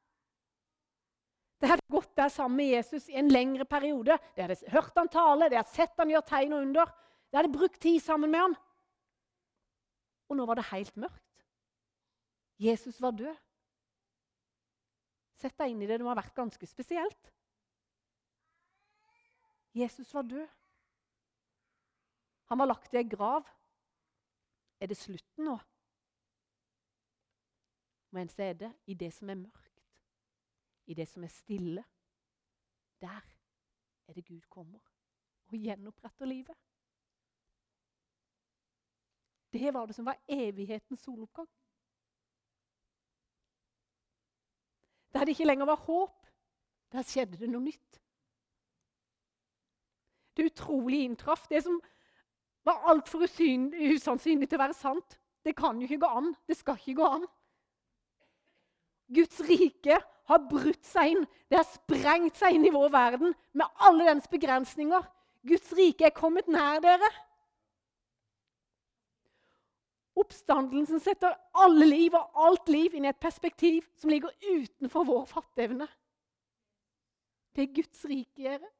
De 1.62 1.71
hadde 1.71 1.87
gått 1.88 2.11
der 2.18 2.28
sammen 2.33 2.59
med 2.61 2.75
Jesus 2.75 3.06
i 3.09 3.16
en 3.16 3.30
lengre 3.33 3.64
periode. 3.64 4.18
De 4.37 4.44
hadde 4.44 4.73
hørt 4.75 4.99
han 4.99 5.09
tale, 5.09 5.49
de 5.49 5.56
hadde 5.56 5.73
sett 5.73 5.94
han 6.00 6.12
gjøre 6.12 6.28
tegn 6.28 6.56
og 6.56 6.64
under. 6.66 6.90
De 7.30 7.38
hadde 7.38 7.54
brukt 7.54 7.80
tid 7.80 8.02
sammen 8.04 8.33
med 8.33 8.42
han. 8.42 8.56
Og 10.28 10.38
nå 10.38 10.47
var 10.49 10.59
det 10.59 10.66
helt 10.73 10.97
mørkt. 11.00 11.23
Jesus 12.61 13.00
var 13.02 13.16
død. 13.16 13.33
Sett 15.44 15.58
deg 15.60 15.74
inn 15.74 15.82
i 15.84 15.86
det. 15.88 15.98
Det 16.00 16.06
må 16.06 16.08
ha 16.08 16.16
vært 16.16 16.36
ganske 16.36 16.66
spesielt. 16.66 17.26
Jesus 19.76 20.08
var 20.16 20.24
død. 20.24 20.46
Han 22.48 22.60
var 22.62 22.70
lagt 22.70 22.94
i 22.94 23.00
ei 23.02 23.04
grav. 23.04 23.44
Er 24.80 24.88
det 24.88 24.96
slutten 24.96 25.44
nå? 25.44 25.58
Men 28.16 28.30
så 28.32 28.46
er 28.46 28.56
det 28.56 28.70
i 28.88 28.94
det 28.96 29.10
som 29.12 29.30
er 29.32 29.40
mørkt, 29.40 29.80
i 30.86 30.94
det 30.94 31.08
som 31.10 31.24
er 31.26 31.32
stille. 31.34 31.84
Der 33.02 33.24
er 34.08 34.16
det 34.16 34.24
Gud 34.24 34.46
kommer 34.48 34.80
og 35.50 35.56
gjenoppretter 35.58 36.30
livet. 36.30 36.56
Det 39.52 39.74
var 39.74 39.86
det 39.86 39.96
som 39.98 40.06
var 40.06 40.22
evighetens 40.28 41.04
soloppgang. 41.04 41.50
Der 45.14 45.25
det 45.25 45.37
ikke 45.37 45.47
lenger 45.47 45.68
var 45.71 45.83
håp, 45.87 46.26
der 46.92 47.06
skjedde 47.06 47.38
det 47.38 47.49
noe 47.50 47.62
nytt 47.62 47.94
det 50.37 50.50
utrolige 50.50 51.04
inntraff. 51.04 51.47
Det 51.49 51.62
som 51.64 51.80
var 52.64 52.83
altfor 52.90 53.25
usannsynlig 53.25 54.49
til 54.49 54.59
å 54.59 54.64
være 54.64 54.76
sant. 54.76 55.18
Det 55.44 55.54
kan 55.56 55.78
jo 55.80 55.88
ikke 55.88 56.02
gå 56.04 56.11
an. 56.21 56.33
Det 56.49 56.56
skal 56.56 56.78
ikke 56.80 56.99
gå 57.00 57.09
an. 57.18 57.26
Guds 59.14 59.40
rike 59.44 59.99
har 60.00 60.47
brutt 60.49 60.87
seg 60.88 61.12
inn. 61.12 61.26
Det 61.50 61.61
har 61.61 61.68
sprengt 61.68 62.38
seg 62.40 62.56
inn 62.56 62.64
i 62.64 62.73
vår 62.73 62.88
verden 62.94 63.35
med 63.52 63.85
alle 63.85 64.09
dens 64.09 64.28
begrensninger. 64.30 65.04
Guds 65.44 65.75
rike 65.76 66.09
er 66.09 66.16
kommet 66.16 66.49
nær 66.49 66.80
dere. 66.83 67.11
Oppstandelsen 70.14 71.02
setter 71.02 71.35
alle 71.59 71.88
liv 71.88 72.14
og 72.14 72.38
alt 72.47 72.71
liv 72.71 72.94
inn 72.94 73.09
i 73.09 73.11
et 73.11 73.21
perspektiv 73.23 73.87
som 73.99 74.12
ligger 74.12 74.30
utenfor 74.47 75.06
vår 75.09 75.25
fatteevne. 75.30 75.88
Det 77.54 77.66
er 77.66 77.75
Guds 77.75 78.04
rike, 78.11 78.42
dere. 78.42 78.71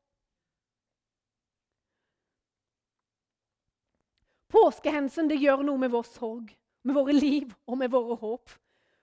Påskehensen 4.55 5.27
det 5.31 5.41
gjør 5.43 5.65
noe 5.67 5.81
med 5.83 5.91
vår 5.91 6.07
sorg, 6.07 6.53
med 6.87 6.95
våre 6.95 7.15
liv 7.17 7.51
og 7.67 7.79
med 7.81 7.91
våre 7.91 8.15
håp. 8.21 8.53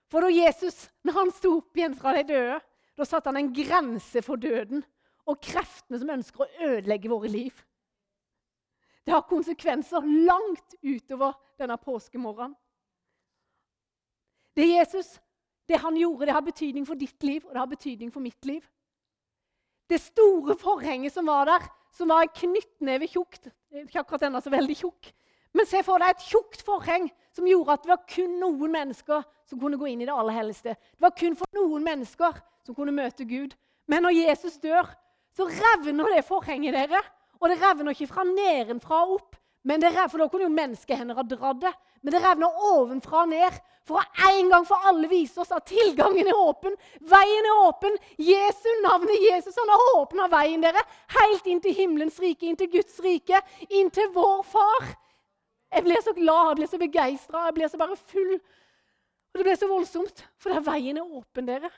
For 0.08 0.24
da 0.24 0.32
Jesus 0.32 0.86
når 1.04 1.18
han 1.18 1.32
sto 1.36 1.58
opp 1.58 1.76
igjen 1.76 1.96
fra 1.96 2.14
de 2.16 2.24
døde, 2.30 2.60
da 2.96 3.08
satte 3.08 3.28
han 3.28 3.40
en 3.40 3.52
grense 3.56 4.22
for 4.24 4.40
døden 4.40 4.84
og 5.28 5.40
kreftene 5.44 6.00
som 6.00 6.12
ønsker 6.16 6.44
å 6.44 6.50
ødelegge 6.68 7.12
våre 7.12 7.30
liv. 7.32 7.52
Det 9.06 9.14
har 9.14 9.26
konsekvenser 9.26 10.04
langt 10.26 10.76
utover 10.82 11.34
denne 11.58 11.76
påskemorgenen. 11.76 12.54
Det 14.56 14.66
Jesus, 14.68 15.20
det 15.68 15.80
han 15.80 15.96
gjorde, 15.96 16.26
det 16.26 16.36
har 16.36 16.44
betydning 16.44 16.86
for 16.86 16.98
ditt 17.00 17.22
liv, 17.24 17.44
og 17.46 17.54
det 17.54 17.60
har 17.60 17.70
betydning 17.70 18.12
for 18.12 18.20
mitt 18.20 18.44
liv. 18.44 18.62
Det 19.88 20.00
store 20.00 20.56
forhenget 20.60 21.12
som 21.12 21.26
var 21.26 21.48
der, 21.48 21.64
som 21.92 22.08
var 22.08 22.22
en 22.22 22.36
knyttneve 22.36 23.08
tjukt 23.10 23.50
Ikke 23.72 24.00
akkurat 24.00 24.22
ennå 24.28 24.40
så 24.40 24.52
veldig 24.52 24.76
tjukk, 24.76 25.08
men 25.56 25.68
se 25.68 25.80
for 25.84 26.00
deg 26.00 26.12
et 26.12 26.24
tjukt 26.28 26.62
forheng 26.64 27.08
som 27.32 27.46
gjorde 27.48 27.74
at 27.74 27.84
det 27.84 27.92
var 27.92 28.02
kun 28.08 28.38
noen 28.40 28.72
mennesker 28.72 29.24
som 29.48 29.60
kunne 29.60 29.78
gå 29.80 29.88
inn 29.88 30.04
i 30.04 30.08
det 30.08 30.14
aller 30.14 30.36
helligste. 30.36 30.74
Det 30.76 31.04
var 31.04 31.14
kun 31.16 31.36
for 31.36 31.56
noen 31.56 31.84
mennesker 31.84 32.38
som 32.64 32.76
kunne 32.76 32.94
møte 32.96 33.24
Gud. 33.28 33.56
Men 33.88 34.04
når 34.06 34.16
Jesus 34.16 34.58
dør, 34.60 34.88
så 35.36 35.48
revner 35.48 36.12
det 36.14 36.24
forhenget 36.28 36.76
dere. 36.76 37.00
Og 37.42 37.50
det 37.50 37.58
revner 37.58 37.90
ikke 37.90 38.10
fra 38.12 38.24
nedenfra 38.26 39.02
og 39.02 39.16
opp, 39.18 39.38
men 39.66 39.82
det 39.82 39.90
revner, 39.90 40.10
for 40.10 40.22
da 40.22 40.28
kunne 40.30 40.46
jo 40.46 40.54
menneskehender 40.54 41.18
ha 41.18 41.24
dratt 41.26 41.60
det. 41.62 41.72
Men 42.02 42.14
det 42.14 42.22
revner 42.22 42.64
ovenfra 42.70 43.24
og 43.24 43.30
ned 43.30 43.58
for 43.86 43.98
å 43.98 44.30
en 44.30 44.50
gang 44.50 44.64
for 44.66 44.86
alle 44.86 45.10
vise 45.10 45.38
oss 45.42 45.52
at 45.54 45.66
tilgangen 45.70 46.30
er 46.30 46.38
åpen. 46.38 46.74
Veien 47.10 47.48
er 47.50 47.60
åpen. 47.64 47.94
Jesu 48.18 48.68
navnet 48.82 49.22
Jesus 49.22 49.58
han 49.58 49.70
har 49.70 49.84
åpna 49.98 50.28
veien 50.30 50.62
dere 50.62 50.82
helt 51.16 51.46
inn 51.50 51.62
til 51.62 51.74
himmelens 51.78 52.18
rike, 52.22 52.46
inn 52.46 52.58
til 52.58 52.70
Guds 52.74 52.98
rike, 53.02 53.42
inn 53.70 53.90
til 53.94 54.10
vår 54.14 54.42
far. 54.46 54.92
Jeg 55.72 55.86
blir 55.86 56.02
så 56.04 56.14
glad, 56.14 56.52
jeg 56.52 56.58
blir 56.60 56.70
så 56.70 56.82
begeistra, 56.82 57.46
jeg 57.48 57.56
blir 57.58 57.72
så 57.72 57.80
bare 57.80 57.98
full. 57.98 58.34
Og 59.32 59.40
det 59.40 59.46
ble 59.46 59.56
så 59.56 59.70
voldsomt, 59.70 60.26
for 60.38 60.52
der 60.52 60.64
veien 60.66 60.98
er 61.00 61.18
åpen, 61.18 61.48
dere. 61.48 61.70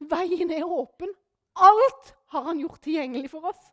Veien 0.00 0.52
er 0.54 0.64
åpen. 0.64 1.12
Alt 1.54 2.14
har 2.34 2.48
han 2.48 2.60
gjort 2.62 2.80
tilgjengelig 2.84 3.32
for 3.32 3.50
oss. 3.50 3.72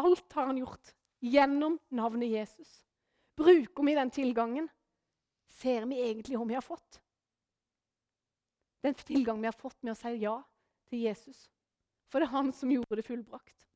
Alt 0.00 0.32
har 0.32 0.46
han 0.46 0.58
gjort 0.58 0.94
gjennom 1.22 1.78
navnet 1.88 2.32
Jesus. 2.32 2.84
Bruker 3.36 3.84
vi 3.84 3.94
den 3.94 4.10
tilgangen, 4.10 4.68
ser 5.46 5.86
vi 5.88 6.00
egentlig 6.02 6.38
hva 6.38 6.48
vi 6.48 6.56
har 6.56 6.64
fått. 6.64 7.00
Den 8.82 8.94
tilgangen 8.98 9.44
vi 9.44 9.50
har 9.50 9.58
fått 9.58 9.78
med 9.82 9.94
å 9.94 9.98
si 9.98 10.14
ja 10.24 10.36
til 10.90 11.04
Jesus. 11.06 11.46
For 12.10 12.20
det 12.20 12.28
er 12.28 12.36
han 12.36 12.50
som 12.56 12.72
gjorde 12.72 12.98
det 12.98 13.06
fullbrakt. 13.06 13.68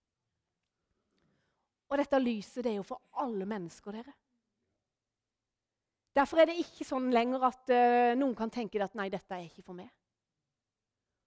Og 1.87 2.01
dette 2.01 2.19
lyset 2.19 2.65
det 2.65 2.73
er 2.73 2.81
jo 2.81 2.89
for 2.89 3.01
alle 3.23 3.47
mennesker, 3.49 3.95
dere. 3.95 4.17
Derfor 6.17 6.41
er 6.41 6.49
det 6.49 6.59
ikke 6.59 6.85
sånn 6.89 7.11
lenger 7.13 7.45
at 7.47 7.71
uh, 7.71 8.17
noen 8.17 8.35
kan 8.37 8.51
tenke 8.51 8.81
at 8.83 8.97
nei, 8.97 9.11
dette 9.13 9.37
er 9.37 9.47
ikke 9.47 9.65
for 9.67 9.77
meg. 9.77 9.93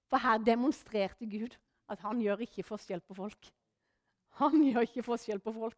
For 0.09 0.21
her 0.21 0.41
demonstrerte 0.41 1.27
Gud 1.29 1.55
at 1.89 2.01
han 2.01 2.21
gjør 2.21 2.41
ikke 2.45 2.65
forskjell 2.65 3.01
på 3.05 3.17
folk. 3.17 3.49
Han 4.39 4.63
gjør 4.69 4.87
ikke 4.87 5.05
forskjell 5.05 5.41
på 5.43 5.53
folk. 5.55 5.77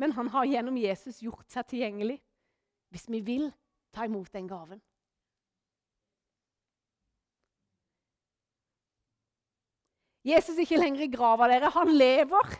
Men 0.00 0.14
han 0.16 0.30
har 0.32 0.48
gjennom 0.48 0.78
Jesus 0.80 1.20
gjort 1.20 1.48
seg 1.52 1.66
tilgjengelig 1.68 2.20
hvis 2.90 3.06
vi 3.12 3.20
vil 3.22 3.50
ta 3.94 4.06
imot 4.08 4.32
den 4.32 4.48
gaven. 4.50 4.80
Jesus 10.26 10.56
er 10.56 10.66
ikke 10.66 10.80
lenger 10.80 11.06
i 11.06 11.12
grava, 11.12 11.48
dere. 11.48 11.70
Han 11.72 11.92
lever. 11.96 12.56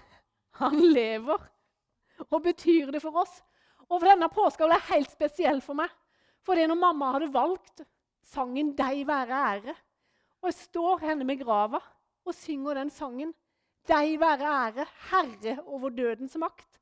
Han 0.60 0.76
lever. 0.94 1.42
Og 2.28 2.42
betyr 2.44 2.92
det 2.94 3.02
for 3.02 3.20
oss. 3.20 3.40
Og 3.88 3.98
for 3.98 4.08
denne 4.08 4.30
påska 4.32 4.68
ble 4.68 4.78
helt 4.92 5.12
spesiell 5.12 5.60
for 5.64 5.76
meg. 5.76 5.90
For 6.46 6.56
det 6.56 6.64
er 6.64 6.72
når 6.72 6.80
mamma 6.80 7.10
hadde 7.16 7.32
valgt 7.34 7.82
sangen 8.24 8.72
'Deg 8.76 9.06
være 9.08 9.40
ære', 9.50 9.76
og 10.40 10.48
jeg 10.48 10.54
står 10.54 11.02
henne 11.04 11.24
med 11.24 11.40
grava 11.42 11.80
og 12.24 12.34
synger 12.34 12.78
den 12.78 12.90
sangen, 12.90 13.34
'Deg 13.88 14.20
være 14.20 14.46
ære, 14.46 14.86
Herre 15.10 15.62
over 15.66 15.88
dødens 15.88 16.36
makt'. 16.36 16.80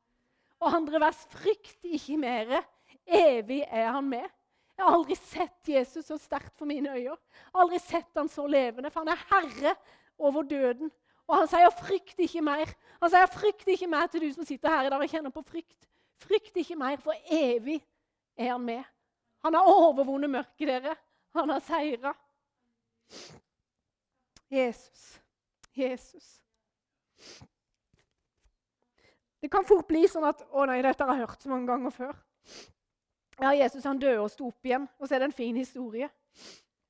Og 0.61 0.75
andre 0.77 1.01
vers, 1.01 1.27
'Frykt 1.31 1.79
ikke 1.85 2.17
mere, 2.17 2.63
evig 3.07 3.65
er 3.69 3.91
han 3.93 4.11
med'. 4.11 4.31
Jeg 4.79 4.87
har 4.87 4.95
aldri 4.95 5.15
sett 5.15 5.69
Jesus 5.69 6.05
så 6.05 6.17
sterkt 6.19 6.59
for 6.59 6.65
mine 6.65 6.91
øyne. 6.91 7.17
Jeg 7.19 7.55
har 7.55 7.61
aldri 7.61 7.79
sett 7.79 8.17
han 8.17 8.29
så 8.29 8.47
levende, 8.47 8.91
for 8.91 9.01
han 9.01 9.09
er 9.09 9.25
herre 9.31 9.75
over 10.19 10.43
døden. 10.43 10.91
Og 11.27 11.37
han 11.37 11.49
sier 11.49 11.71
'frykt 11.71 12.19
ikke 12.19 12.43
mer'. 12.43 12.75
Han 13.03 13.11
sier 13.11 13.27
'frykt 13.27 13.69
ikke 13.69 13.87
mer' 13.87 14.07
til 14.07 14.21
du 14.21 14.33
som 14.33 14.45
sitter 14.45 14.69
her 14.69 14.87
i 14.87 14.91
dag 14.91 15.01
og 15.01 15.09
kjenner 15.09 15.31
på 15.31 15.43
frykt. 15.43 15.89
Frykt 16.19 16.57
ikke 16.57 16.77
mer, 16.77 16.97
for 16.97 17.15
evig 17.31 17.83
er 18.37 18.53
han 18.53 18.61
med. 18.61 18.85
Han 19.45 19.55
har 19.55 19.63
overvunnet 19.63 20.31
mørket, 20.31 20.69
dere. 20.69 20.97
Han 21.35 21.49
har 21.49 21.61
seira. 21.61 22.15
Jesus. 24.51 25.21
Jesus. 25.77 26.48
Det 29.41 29.51
kan 29.51 29.67
fort 29.67 29.87
bli 29.87 30.03
sånn 30.11 30.27
at 30.27 30.43
'Å 30.51 30.67
nei, 30.67 30.81
dette 30.83 31.05
har 31.05 31.15
jeg 31.15 31.27
hørt 31.27 31.43
så 31.43 31.49
mange 31.49 31.67
ganger 31.67 31.91
før'. 31.95 32.17
Ja, 33.41 33.53
Jesus 33.55 33.85
han 33.85 33.99
døde 33.99 34.21
og 34.21 34.31
sto 34.31 34.49
opp 34.49 34.67
igjen, 34.67 34.89
og 34.99 35.07
så 35.07 35.15
er 35.15 35.19
det 35.19 35.29
en 35.31 35.41
fin 35.41 35.57
historie. 35.57 36.11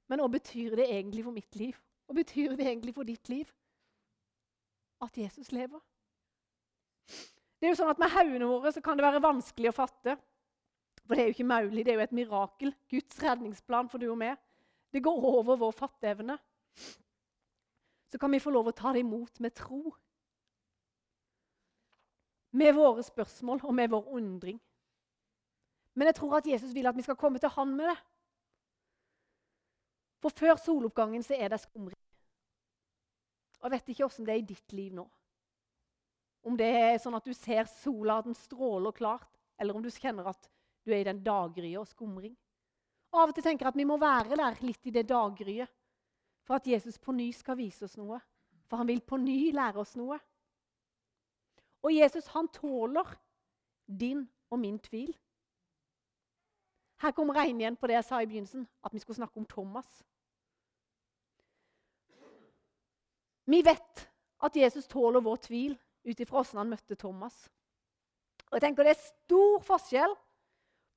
Men 0.09 0.21
hva 0.21 0.29
betyr 0.33 0.77
det 0.77 0.89
egentlig 0.89 1.25
for 1.25 1.33
mitt 1.33 1.57
liv? 1.57 1.77
Hva 2.09 2.17
betyr 2.17 2.57
det 2.57 2.65
egentlig 2.67 2.95
for 2.95 3.05
ditt 3.05 3.29
liv 3.29 3.51
at 5.05 5.19
Jesus 5.19 5.53
lever? 5.53 5.81
Det 7.59 7.67
er 7.67 7.75
jo 7.75 7.79
sånn 7.83 7.91
at 7.91 7.99
Med 7.99 8.11
haugene 8.11 8.49
våre 8.49 8.73
så 8.73 8.81
kan 8.81 8.97
det 8.97 9.05
være 9.05 9.21
vanskelig 9.21 9.69
å 9.69 9.77
fatte. 9.77 10.17
For 11.05 11.15
det 11.15 11.23
er 11.23 11.29
jo 11.29 11.37
ikke 11.37 11.49
mulig. 11.49 11.85
Det 11.85 11.93
er 11.93 11.99
jo 11.99 12.07
et 12.07 12.17
mirakel. 12.17 12.75
Guds 12.89 13.23
redningsplan 13.23 13.89
for 13.89 13.99
du 13.99 14.11
og 14.11 14.19
meg. 14.19 14.39
Det 14.93 15.03
går 15.05 15.25
over 15.25 15.57
vår 15.57 15.73
fatteevne. 15.77 16.39
Så 18.09 18.19
kan 18.19 18.33
vi 18.33 18.41
få 18.41 18.53
lov 18.55 18.71
å 18.71 18.77
ta 18.77 18.93
det 18.93 19.03
imot 19.05 19.41
med 19.41 19.57
tro 19.57 19.93
med 22.51 22.75
våre 22.75 23.03
spørsmål 23.03 23.61
og 23.65 23.75
med 23.75 23.91
vår 23.93 24.09
undring. 24.19 24.61
Men 25.95 26.07
jeg 26.07 26.15
tror 26.15 26.39
at 26.39 26.47
Jesus 26.47 26.75
vil 26.75 26.87
at 26.87 26.97
vi 26.97 27.03
skal 27.03 27.17
komme 27.19 27.39
til 27.39 27.53
han 27.53 27.75
med 27.77 27.91
det. 27.91 27.99
For 30.23 30.35
før 30.35 30.57
soloppgangen 30.59 31.23
så 31.23 31.35
er 31.35 31.53
det 31.53 31.61
skumring. 31.61 31.99
Og 33.59 33.65
Jeg 33.65 33.71
vet 33.71 33.89
ikke 33.89 34.07
åssen 34.07 34.27
det 34.27 34.35
er 34.35 34.43
i 34.43 34.51
ditt 34.53 34.73
liv 34.73 34.95
nå. 34.95 35.05
Om 36.47 36.57
det 36.57 36.69
er 36.71 37.01
sånn 37.03 37.17
at 37.19 37.27
du 37.27 37.35
ser 37.35 37.67
sola, 37.67 38.21
den 38.23 38.37
stråler 38.39 38.95
klart, 38.95 39.29
eller 39.59 39.75
om 39.75 39.83
du 39.83 39.91
kjenner 39.91 40.31
at 40.31 40.49
du 40.87 40.93
er 40.95 41.03
i 41.03 41.09
den 41.09 41.25
daggryet 41.25 41.81
og 41.81 41.89
skumring. 41.91 42.37
Av 43.13 43.29
og 43.29 43.35
til 43.35 43.45
tenker 43.45 43.67
jeg 43.67 43.75
at 43.75 43.81
vi 43.81 43.89
må 43.89 43.99
være 43.99 44.37
der 44.39 44.63
litt 44.63 44.87
i 44.87 44.95
det 44.95 45.07
daggryet 45.09 45.71
for 46.47 46.57
at 46.57 46.67
Jesus 46.67 46.99
på 47.03 47.13
ny 47.13 47.29
skal 47.35 47.59
vise 47.59 47.85
oss 47.85 47.99
noe. 47.99 48.21
For 48.69 48.81
han 48.81 48.89
vil 48.89 49.03
på 49.05 49.19
ny 49.21 49.51
lære 49.57 49.81
oss 49.83 49.97
noe. 49.99 50.19
Og 51.83 51.95
Jesus 51.95 52.27
han 52.35 52.49
tåler 52.49 53.15
din 53.87 54.27
og 54.51 54.59
min 54.59 54.79
tvil. 54.79 55.13
Her 56.99 57.15
kommer 57.15 57.39
jeg 57.39 57.53
inn 57.53 57.61
igjen 57.63 57.77
på 57.79 57.87
det 57.87 57.95
jeg 57.95 58.07
sa 58.09 58.21
i 58.21 58.27
begynnelsen, 58.27 58.67
at 58.85 58.95
vi 58.95 58.99
skulle 58.99 59.21
snakke 59.21 59.39
om 59.39 59.47
Thomas. 59.47 60.03
Vi 63.49 63.63
vet 63.65 64.09
at 64.45 64.57
Jesus 64.57 64.89
tåler 64.91 65.23
vår 65.25 65.39
tvil 65.47 65.77
ut 66.05 66.21
ifra 66.21 66.43
hvordan 66.43 66.65
han 66.65 66.73
møtte 66.75 66.99
Thomas. 66.99 67.47
Og 68.49 68.57
jeg 68.57 68.65
tenker 68.67 68.85
Det 68.85 68.97
er 68.97 69.07
stor 69.07 69.63
forskjell 69.65 70.15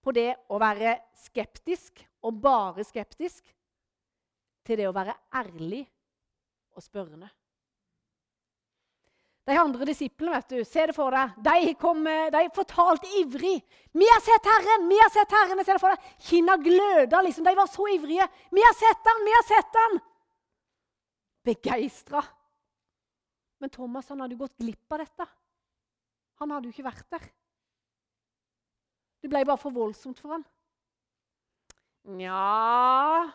på 0.02 0.14
det 0.16 0.32
å 0.50 0.58
være 0.60 0.98
skeptisk 1.16 2.02
og 2.26 2.42
bare 2.42 2.84
skeptisk 2.86 3.46
til 4.66 4.80
det 4.80 4.88
å 4.90 4.96
være 4.96 5.16
ærlig 5.38 5.84
og 6.76 6.84
spørrende. 6.84 7.30
De 9.50 9.56
andre 9.58 9.88
disiplene, 9.90 10.38
vet 10.38 10.52
du, 10.54 10.60
se 10.68 10.84
det 10.86 10.94
for 10.94 11.14
deg, 11.16 11.34
de, 11.42 11.74
kom, 11.82 12.04
de 12.06 12.44
fortalte 12.54 13.10
ivrig. 13.18 13.58
'Vi 13.92 14.08
har 14.08 14.22
sett 14.22 14.46
Herren! 14.46 14.86
Vi 14.88 15.00
har 15.02 15.10
sett 15.10 15.34
Herren!' 15.34 15.64
Ser 15.66 15.80
det 15.80 15.82
for 15.82 15.96
deg. 15.96 16.12
Kinna 16.28 16.58
gløda. 16.62 17.22
liksom. 17.26 17.44
De 17.44 17.56
var 17.58 17.68
så 17.68 17.88
ivrige. 17.90 18.28
'Vi 18.52 18.62
har 18.62 18.78
sett 18.78 19.10
Han! 19.10 19.26
Vi 19.26 19.34
har 19.38 19.48
sett 19.50 19.82
Han!' 19.82 20.00
Begeistra. 21.44 22.24
Men 23.60 23.70
Thomas 23.70 24.10
han 24.10 24.22
hadde 24.22 24.34
jo 24.38 24.46
gått 24.46 24.58
glipp 24.58 24.94
av 24.94 25.04
dette. 25.04 25.26
Han 26.42 26.52
hadde 26.52 26.70
jo 26.70 26.74
ikke 26.74 26.90
vært 26.90 27.10
der. 27.14 27.28
Det 29.22 29.30
ble 29.30 29.44
bare 29.46 29.62
for 29.62 29.74
voldsomt 29.74 30.22
for 30.22 30.34
han. 30.34 30.46
Nja 32.18 33.30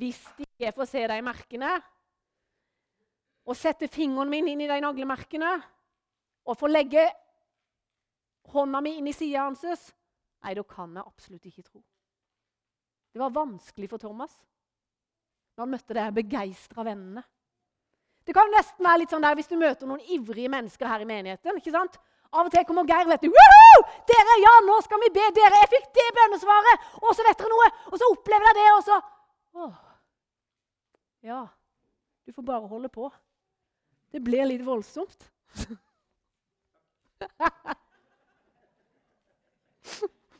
Hvis 0.00 0.22
de 0.38 0.46
ikke 0.48 0.72
får 0.78 0.88
se 0.88 1.02
de 1.10 1.18
merkene 1.24 1.74
og 3.46 3.56
sette 3.56 3.88
fingeren 3.88 4.30
min 4.30 4.48
inn 4.50 4.64
i 4.64 4.68
de 4.68 4.80
naglemerkene 4.82 5.52
og 6.46 6.58
få 6.58 6.70
legge 6.70 7.04
hånda 8.52 8.82
mi 8.82 8.96
inn 8.98 9.10
i 9.10 9.14
sida 9.14 9.46
hans 9.46 9.64
Nei, 10.46 10.52
da 10.54 10.62
kan 10.62 10.92
jeg 10.94 11.02
absolutt 11.02 11.46
ikke 11.48 11.64
tro. 11.64 11.80
Det 13.10 13.18
var 13.18 13.32
vanskelig 13.34 13.88
for 13.90 13.98
Thomas 13.98 14.34
når 15.56 15.64
han 15.64 15.72
møtte 15.72 15.96
de 15.96 16.04
begeistra 16.18 16.84
vennene. 16.86 17.22
Det 18.26 18.34
kan 18.36 18.50
nesten 18.52 18.84
være 18.84 19.00
litt 19.00 19.14
sånn 19.14 19.24
der 19.24 19.38
hvis 19.38 19.48
du 19.50 19.56
møter 19.58 19.88
noen 19.88 20.04
ivrige 20.12 20.50
mennesker 20.52 20.90
her 20.90 21.02
i 21.02 21.08
menigheten. 21.08 21.58
ikke 21.58 21.72
sant? 21.74 21.96
Av 22.34 22.44
og 22.44 22.52
til 22.52 22.66
kommer 22.68 22.86
Geir 22.86 23.08
vet 23.08 23.22
du, 23.24 23.30
Woohoo! 23.32 23.82
Dere, 24.10 24.36
ja, 24.42 24.54
nå 24.66 24.76
skal 24.84 25.00
vi 25.00 25.12
be 25.14 25.26
dere. 25.34 25.60
Jeg 25.62 25.72
fikk 25.72 25.86
det 25.96 26.06
bønnesvaret. 26.18 26.88
Og 27.00 27.12
så 27.14 27.24
vet 27.26 27.38
dere 27.40 27.52
noe. 27.52 27.68
Og 27.92 28.00
så 28.00 28.10
opplever 28.12 28.50
jeg 28.50 28.58
det, 28.58 28.66
og 28.74 28.82
så 28.86 28.98
Åh. 29.56 29.76
Ja, 31.26 31.46
du 32.26 32.34
får 32.34 32.44
bare 32.44 32.68
holde 32.68 32.90
på. 32.92 33.08
Det 34.16 34.22
blir 34.24 34.46
litt 34.48 34.62
voldsomt. 34.64 35.26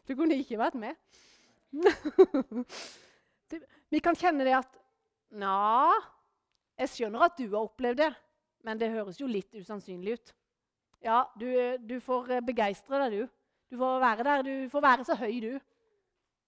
Du 0.07 0.15
kunne 0.17 0.39
ikke 0.41 0.57
vært 0.57 0.79
med. 0.81 0.97
Vi 3.93 4.01
kan 4.01 4.17
kjenne 4.17 4.49
det 4.49 4.55
at 4.57 4.81
Nja, 5.37 5.93
jeg 6.81 6.89
skjønner 6.95 7.27
at 7.27 7.37
du 7.37 7.45
har 7.51 7.67
opplevd 7.67 8.01
det, 8.01 8.11
men 8.65 8.81
det 8.81 8.93
høres 8.97 9.21
jo 9.21 9.29
litt 9.29 9.53
usannsynlig 9.53 10.17
ut. 10.17 10.35
Ja, 11.05 11.27
du, 11.37 11.45
du 11.77 11.99
får 12.01 12.39
begeistre 12.49 13.05
deg, 13.05 13.13
du. 13.13 13.29
Du 13.69 13.81
får 13.83 14.05
være 14.09 14.31
der, 14.31 14.47
du 14.47 14.71
får 14.73 14.89
være 14.89 15.05
så 15.05 15.21
høy, 15.21 15.35
du. 15.45 15.53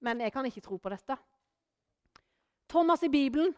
Men 0.01 0.25
jeg 0.25 0.33
kan 0.33 0.49
ikke 0.49 0.65
tro 0.65 0.81
på 0.81 0.97
dette. 0.97 1.21
Thomas 2.73 3.05
i 3.05 3.13
Bibelen 3.13 3.53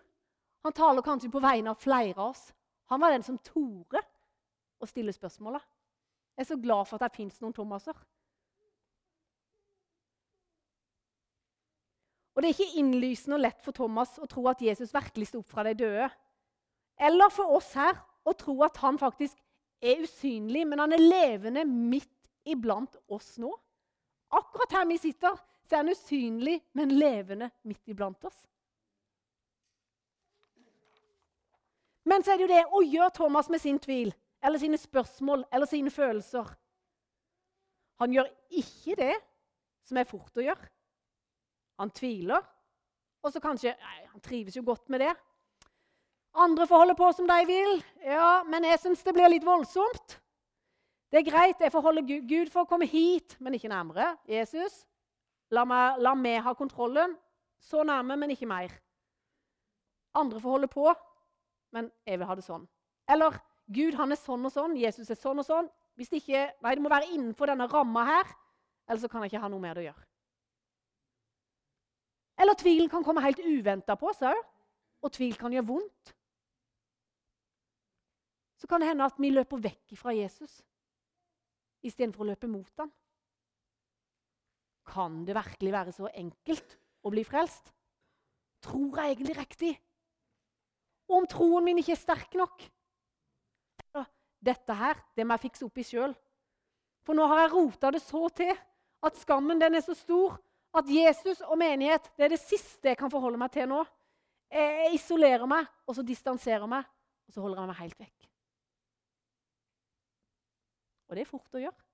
han 0.67 0.75
taler 0.75 1.07
kanskje 1.07 1.31
på 1.31 1.45
vegne 1.45 1.71
av 1.71 1.79
flere 1.79 2.19
av 2.19 2.33
oss. 2.33 2.51
Han 2.91 3.01
var 3.01 3.15
den 3.15 3.23
som 3.27 3.39
torde 3.39 4.03
å 4.81 4.89
stille 4.89 5.15
spørsmålet. 5.15 5.63
Jeg 6.37 6.45
er 6.47 6.49
så 6.49 6.59
glad 6.59 6.89
for 6.89 6.99
at 6.99 7.11
det 7.11 7.19
fins 7.21 7.39
noen 7.43 7.55
Thomaser. 7.55 7.97
Og 12.35 12.43
Det 12.43 12.49
er 12.49 12.57
ikke 12.57 12.81
innlysende 12.81 13.37
og 13.37 13.43
lett 13.45 13.61
for 13.61 13.77
Thomas 13.77 14.15
å 14.23 14.27
tro 14.31 14.47
at 14.49 14.63
Jesus 14.65 14.95
virkelig 14.95 15.29
sto 15.29 15.43
opp 15.43 15.51
fra 15.51 15.65
de 15.67 15.75
døde. 15.77 16.07
Eller 17.01 17.33
for 17.35 17.57
oss 17.57 17.73
her 17.77 17.99
å 18.25 18.33
tro 18.39 18.55
at 18.65 18.79
han 18.81 18.99
faktisk 19.01 19.37
er 19.81 20.03
usynlig, 20.05 20.67
men 20.69 20.81
han 20.81 20.95
er 20.97 21.03
levende 21.03 21.65
midt 21.69 22.31
iblant 22.49 22.97
oss 23.13 23.35
nå. 23.41 23.51
Akkurat 24.33 24.79
her 24.79 24.89
vi 24.89 24.99
sitter, 25.01 25.37
så 25.67 25.77
er 25.77 25.83
han 25.83 25.93
usynlig, 25.93 26.57
men 26.79 26.95
levende 26.97 27.51
midt 27.69 27.93
iblant 27.93 28.25
oss. 28.25 28.47
Men 32.11 32.25
så 32.25 32.33
er 32.33 32.41
det 32.41 32.47
jo 32.47 32.51
det 32.51 32.65
å 32.75 32.83
gjøre 32.83 33.15
Thomas 33.15 33.51
med 33.53 33.63
sin 33.63 33.79
tvil 33.79 34.11
eller 34.43 34.59
sine 34.59 34.79
spørsmål 34.81 35.45
eller 35.53 35.69
sine 35.71 35.93
følelser. 35.95 36.49
Han 38.01 38.15
gjør 38.17 38.31
ikke 38.57 38.97
det 38.99 39.15
som 39.87 40.01
er 40.01 40.09
fort 40.09 40.41
å 40.41 40.45
gjøre. 40.45 40.71
Han 41.81 41.93
tviler, 41.97 42.45
og 43.25 43.33
så 43.33 43.41
kanskje 43.41 43.75
nei, 43.77 43.99
Han 44.13 44.21
trives 44.25 44.57
jo 44.57 44.65
godt 44.65 44.89
med 44.93 45.01
det. 45.01 45.13
Andre 46.35 46.67
får 46.67 46.83
holde 46.85 46.97
på 46.99 47.13
som 47.13 47.29
de 47.29 47.39
vil. 47.47 47.83
Ja, 48.05 48.43
men 48.47 48.65
jeg 48.65 48.81
syns 48.81 49.03
det 49.05 49.15
blir 49.17 49.31
litt 49.31 49.47
voldsomt. 49.47 50.19
Det 51.11 51.21
er 51.21 51.27
greit, 51.27 51.61
jeg 51.61 51.73
får 51.73 51.83
holde 51.83 52.05
Gud, 52.07 52.51
for 52.53 52.63
å 52.63 52.71
komme 52.71 52.87
hit, 52.87 53.35
men 53.43 53.57
ikke 53.57 53.71
nærmere. 53.71 54.13
Jesus, 54.31 54.85
la 55.51 55.65
meg, 55.67 55.99
la 55.99 56.15
meg 56.15 56.39
ha 56.47 56.55
kontrollen. 56.55 57.17
Så 57.61 57.83
nærme, 57.85 58.17
men 58.17 58.31
ikke 58.31 58.49
mer. 58.49 58.73
Andre 60.17 60.41
får 60.41 60.55
holde 60.55 60.71
på, 60.71 60.87
men 61.75 61.91
jeg 62.07 62.21
vil 62.21 62.29
ha 62.29 62.37
det 62.39 62.47
sånn. 62.47 62.67
Eller 63.11 63.39
Gud 63.71 63.97
han 63.99 64.13
er 64.13 64.19
sånn 64.19 64.47
og 64.47 64.53
sånn, 64.55 64.77
Jesus 64.79 65.11
er 65.11 65.19
sånn 65.19 65.43
og 65.43 65.47
sånn. 65.47 65.69
Hvis 65.99 66.11
det 66.11 66.23
ikke, 66.23 66.47
nei, 66.65 66.77
det 66.77 66.83
må 66.83 66.91
være 66.93 67.11
innenfor 67.13 67.51
denne 67.51 67.69
ramma 67.71 68.07
her, 68.09 68.31
ellers 68.89 69.05
så 69.05 69.11
kan 69.11 69.25
jeg 69.25 69.35
ikke 69.35 69.43
ha 69.45 69.51
noe 69.53 69.63
mer 69.63 69.79
å 69.79 69.85
gjøre. 69.85 70.07
Eller 72.41 72.57
tvilen 72.57 72.89
kan 72.89 73.05
komme 73.05 73.23
helt 73.25 73.43
uventa 73.45 73.97
på 74.01 74.09
oss 74.11 74.23
òg. 74.25 74.39
Og 75.05 75.13
tvil 75.13 75.37
kan 75.41 75.53
gjøre 75.53 75.69
vondt. 75.69 76.15
Så 78.61 78.69
kan 78.69 78.83
det 78.83 78.91
hende 78.91 79.07
at 79.09 79.17
vi 79.21 79.31
løper 79.33 79.61
vekk 79.65 79.95
fra 79.97 80.13
Jesus 80.13 80.59
istedenfor 81.81 82.27
å 82.27 82.29
løpe 82.29 82.49
mot 82.51 82.83
ham. 82.83 82.91
Kan 84.91 85.23
det 85.25 85.37
virkelig 85.37 85.73
være 85.73 85.95
så 85.97 86.11
enkelt 86.13 86.75
å 87.05 87.13
bli 87.13 87.25
frelst? 87.25 87.71
Tror 88.65 88.99
jeg 89.01 89.15
egentlig 89.15 89.37
riktig? 89.39 89.71
Og 91.11 91.17
om 91.19 91.27
troen 91.27 91.67
min 91.67 91.81
ikke 91.83 91.97
er 91.97 92.01
sterk 92.01 92.37
nok? 92.39 92.63
Dette 94.41 94.73
her, 94.73 94.97
det 95.13 95.27
må 95.27 95.37
jeg 95.37 95.51
fikse 95.51 95.67
opp 95.67 95.81
i 95.83 95.85
sjøl. 95.85 96.15
For 97.05 97.17
nå 97.17 97.27
har 97.29 97.43
jeg 97.43 97.51
rota 97.53 97.91
det 97.93 98.01
så 98.01 98.23
til 98.33 98.55
at 99.05 99.19
skammen 99.21 99.61
den 99.61 99.77
er 99.77 99.85
så 99.85 99.93
stor 99.97 100.39
at 100.77 100.89
Jesus 100.89 101.43
og 101.43 101.59
menighet 101.59 102.07
det 102.17 102.25
er 102.25 102.33
det 102.33 102.41
siste 102.41 102.93
jeg 102.93 102.99
kan 103.01 103.11
forholde 103.13 103.41
meg 103.41 103.53
til 103.53 103.69
nå. 103.69 103.83
Jeg 104.51 104.95
isolerer 104.97 105.47
meg, 105.47 105.67
og 105.87 105.95
så 105.95 106.03
distanserer 106.03 106.67
meg, 106.71 106.87
og 107.29 107.35
så 107.35 107.43
holder 107.45 107.61
jeg 107.61 107.71
meg 107.71 107.81
helt 107.83 108.01
vekk. 108.03 108.27
Og 111.11 111.19
det 111.19 111.23
er 111.23 111.31
fort 111.31 111.59
å 111.59 111.63
gjøre. 111.63 111.87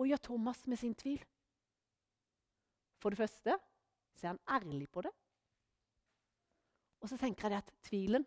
Og 0.00 0.08
gjør 0.08 0.22
Thomas 0.28 0.64
med 0.68 0.80
sin 0.80 0.94
tvil. 0.96 1.20
For 3.00 3.12
det 3.12 3.20
første 3.20 3.58
så 4.14 4.26
er 4.26 4.32
han 4.32 4.42
ærlig 4.60 4.88
på 4.92 5.04
det. 5.04 5.12
Og 7.04 7.08
så 7.08 7.18
tenker 7.20 7.52
jeg 7.52 7.60
at 7.60 7.72
tvilen 7.84 8.22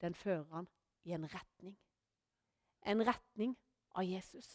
den 0.00 0.14
fører 0.16 0.44
han 0.56 0.66
i 1.04 1.12
en 1.12 1.26
retning. 1.28 1.74
En 2.88 3.02
retning 3.04 3.50
av 3.92 4.06
Jesus. 4.08 4.46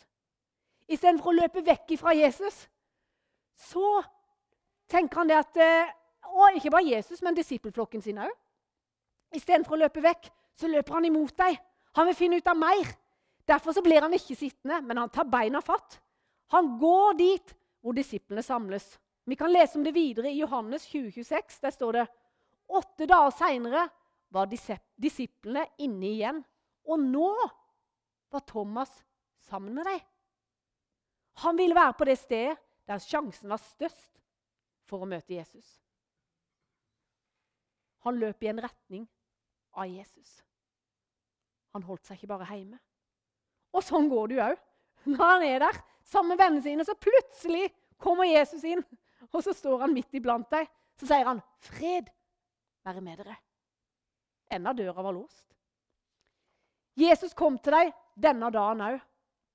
Istedenfor 0.89 1.29
å 1.29 1.37
løpe 1.37 1.61
vekk 1.65 1.93
fra 2.01 2.15
Jesus, 2.17 2.63
så 3.53 4.01
tenker 4.89 5.21
han 5.21 5.29
det 5.29 5.37
at 5.37 5.59
eh, 5.61 5.95
Og 6.29 6.57
ikke 6.57 6.69
bare 6.69 6.85
Jesus, 6.85 7.21
men 7.25 7.33
disippelflokken 7.33 8.01
sin 8.01 8.19
òg. 8.21 8.31
Istedenfor 9.33 9.77
å 9.77 9.79
løpe 9.79 10.01
vekk, 10.03 10.27
så 10.53 10.67
løper 10.67 10.93
han 10.93 11.07
imot 11.07 11.33
deg. 11.39 11.55
Han 11.97 12.09
vil 12.09 12.17
finne 12.17 12.37
ut 12.37 12.49
av 12.51 12.57
mer. 12.59 12.91
Derfor 13.47 13.73
så 13.73 13.81
blir 13.81 14.03
han 14.03 14.13
ikke 14.13 14.35
sittende, 14.37 14.81
men 14.85 14.99
han 14.99 15.09
tar 15.09 15.25
beina 15.25 15.61
fatt. 15.61 15.97
Han 16.53 16.75
går 16.81 17.17
dit 17.17 17.55
hvor 17.81 17.97
disiplene 17.97 18.43
samles. 18.45 18.91
Vi 19.25 19.37
kan 19.39 19.49
lese 19.49 19.79
om 19.79 19.85
det 19.85 19.95
videre 19.95 20.29
i 20.29 20.41
Johannes 20.41 20.85
2026. 20.91 21.59
Der 21.63 21.73
står 21.73 21.97
det 21.97 22.05
åtte 22.69 23.07
dager 23.09 23.33
seinere 23.33 23.87
var 24.33 24.49
disiplene 24.49 25.65
inne 25.81 26.09
igjen. 26.13 26.41
Og 26.89 27.01
nå 27.01 27.29
var 28.29 28.45
Thomas 28.47 28.91
sammen 29.49 29.73
med 29.75 29.87
dem. 29.89 30.01
Han 31.43 31.57
ville 31.57 31.77
være 31.77 31.95
på 31.97 32.07
det 32.09 32.17
stedet 32.19 32.57
der 32.89 33.01
sjansen 33.01 33.51
var 33.51 33.61
størst 33.61 34.17
for 34.89 35.05
å 35.05 35.09
møte 35.09 35.35
Jesus. 35.35 35.77
Han 38.05 38.17
løp 38.17 38.43
i 38.43 38.49
en 38.49 38.61
retning 38.63 39.03
av 39.77 39.89
Jesus. 39.89 40.39
Han 41.75 41.85
holdt 41.85 42.07
seg 42.07 42.17
ikke 42.17 42.31
bare 42.31 42.47
hjemme. 42.49 42.79
Og 43.75 43.85
sånn 43.85 44.09
går 44.09 44.31
det 44.31 44.39
jo 44.39 44.45
òg. 44.47 44.63
Når 45.09 45.21
han 45.21 45.45
er 45.45 45.61
der 45.63 45.77
sammen 46.03 46.33
med 46.33 46.41
vennene 46.41 46.63
sine, 46.65 46.85
så 46.85 46.97
plutselig 46.97 47.69
kommer 48.01 48.27
Jesus 48.27 48.65
inn, 48.67 48.81
og 49.29 49.43
så 49.45 49.53
står 49.55 49.85
han 49.85 49.93
midt 49.93 50.17
iblant 50.17 50.49
deg. 50.51 50.67
Så 50.99 51.07
sier 51.07 51.27
han, 51.27 51.43
'Fred 51.61 52.09
være 52.85 53.01
med 53.01 53.17
dere.' 53.21 53.37
Enda 54.51 54.73
døra 54.73 55.01
var 55.01 55.13
låst. 55.13 55.53
Jesus 56.97 57.33
kom 57.33 57.57
til 57.57 57.75
deg 57.75 57.91
denne 58.17 58.49
dagen 58.51 58.81
òg. 58.81 58.99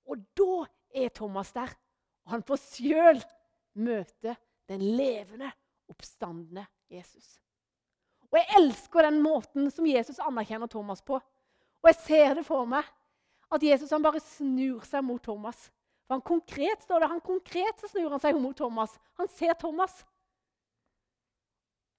Og 0.06 0.20
da 0.36 0.64
er 0.94 1.08
Thomas 1.14 1.52
der. 1.52 1.72
Og 2.24 2.36
han 2.36 2.44
får 2.46 2.60
sjøl 2.62 3.22
møte 3.74 4.36
den 4.70 4.84
levende, 4.96 5.50
oppstandende 5.90 6.66
Jesus. 6.92 7.40
Og 8.30 8.38
Jeg 8.38 8.46
elsker 8.58 9.06
den 9.06 9.20
måten 9.22 9.70
som 9.70 9.86
Jesus 9.86 10.18
anerkjenner 10.18 10.66
Thomas 10.66 11.02
på. 11.02 11.20
Og 11.82 11.90
jeg 11.90 12.00
ser 12.00 12.34
det 12.34 12.46
for 12.46 12.64
meg, 12.66 12.84
at 13.52 13.62
Jesus 13.62 13.90
bare 14.02 14.20
snur 14.20 14.82
seg 14.88 15.04
mot 15.04 15.22
Thomas. 15.22 15.68
For 16.06 16.16
han 16.16 16.24
konkret 16.24 16.82
står 16.82 17.00
det, 17.00 17.10
han 17.12 17.20
konkret 17.20 17.80
så 17.80 17.88
snur 17.92 18.10
han 18.10 18.20
seg 18.20 18.40
mot 18.40 18.56
Thomas. 18.56 18.96
Han 19.20 19.28
ser 19.28 19.54
Thomas. 19.60 20.02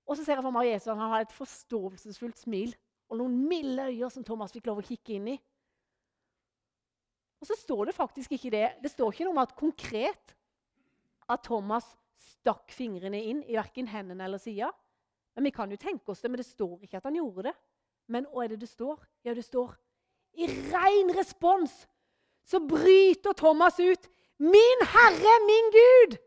Og 0.06 0.18
så 0.18 0.24
ser 0.24 0.38
jeg 0.38 0.46
for 0.46 0.54
meg 0.54 0.70
Jesus 0.70 0.92
han 0.92 1.02
har 1.02 1.26
et 1.26 1.34
forståelsesfullt 1.34 2.40
smil 2.44 2.74
og 3.10 3.20
noen 3.20 3.36
milde 3.50 3.88
øyne 3.90 4.10
som 4.14 4.26
Thomas 4.26 4.54
fikk 4.54 4.70
lov 4.70 4.82
å 4.82 4.86
kikke 4.86 5.18
inn 5.18 5.30
i. 5.34 5.36
Og 7.42 7.50
så 7.50 7.58
står 7.60 7.90
det 7.90 7.98
faktisk 7.98 8.36
ikke 8.38 8.54
det. 8.54 8.66
Det 8.82 8.92
står 8.94 9.14
ikke 9.14 9.28
noe 9.28 9.36
om 9.36 9.44
at 9.44 9.56
konkret 9.58 10.36
at 11.30 11.44
Thomas 11.46 11.88
stakk 12.16 12.72
fingrene 12.74 13.20
inn 13.22 13.42
i 13.46 13.58
verken 13.58 13.90
hendene 13.92 14.26
eller 14.26 14.42
sida. 14.42 14.72
Men 15.36 15.50
Vi 15.50 15.52
kan 15.52 15.72
jo 15.72 15.78
tenke 15.78 16.14
oss 16.14 16.22
det, 16.22 16.32
men 16.32 16.40
det 16.40 16.48
står 16.48 16.86
ikke 16.86 16.98
at 17.02 17.10
han 17.10 17.18
gjorde 17.18 17.50
det. 17.50 17.56
Men 18.08 18.30
hva 18.32 18.46
er 18.46 18.54
det 18.54 18.62
det 18.62 18.70
står? 18.70 19.02
Ja, 19.26 19.34
det 19.34 19.46
står 19.46 19.74
i 20.36 20.48
ren 20.72 21.12
respons 21.16 21.86
så 22.46 22.60
bryter 22.60 23.34
Thomas 23.34 23.80
ut 23.80 24.10
'Min 24.38 24.80
Herre, 24.82 25.34
min 25.48 25.72
Gud!' 25.72 26.18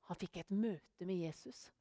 Han 0.00 0.16
fikk 0.16 0.36
et 0.36 0.50
møte 0.50 1.04
med 1.04 1.16
Jesus. 1.16 1.72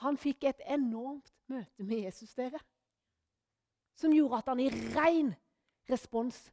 Han 0.00 0.16
fikk 0.20 0.44
et 0.48 0.62
enormt 0.66 1.32
møte 1.50 1.84
med 1.84 2.06
Jesus, 2.06 2.34
dere 2.34 2.60
som 4.00 4.14
gjorde 4.14 4.40
at 4.40 4.48
han 4.48 4.60
i 4.62 4.70
ren 4.96 5.34
respons 5.90 6.48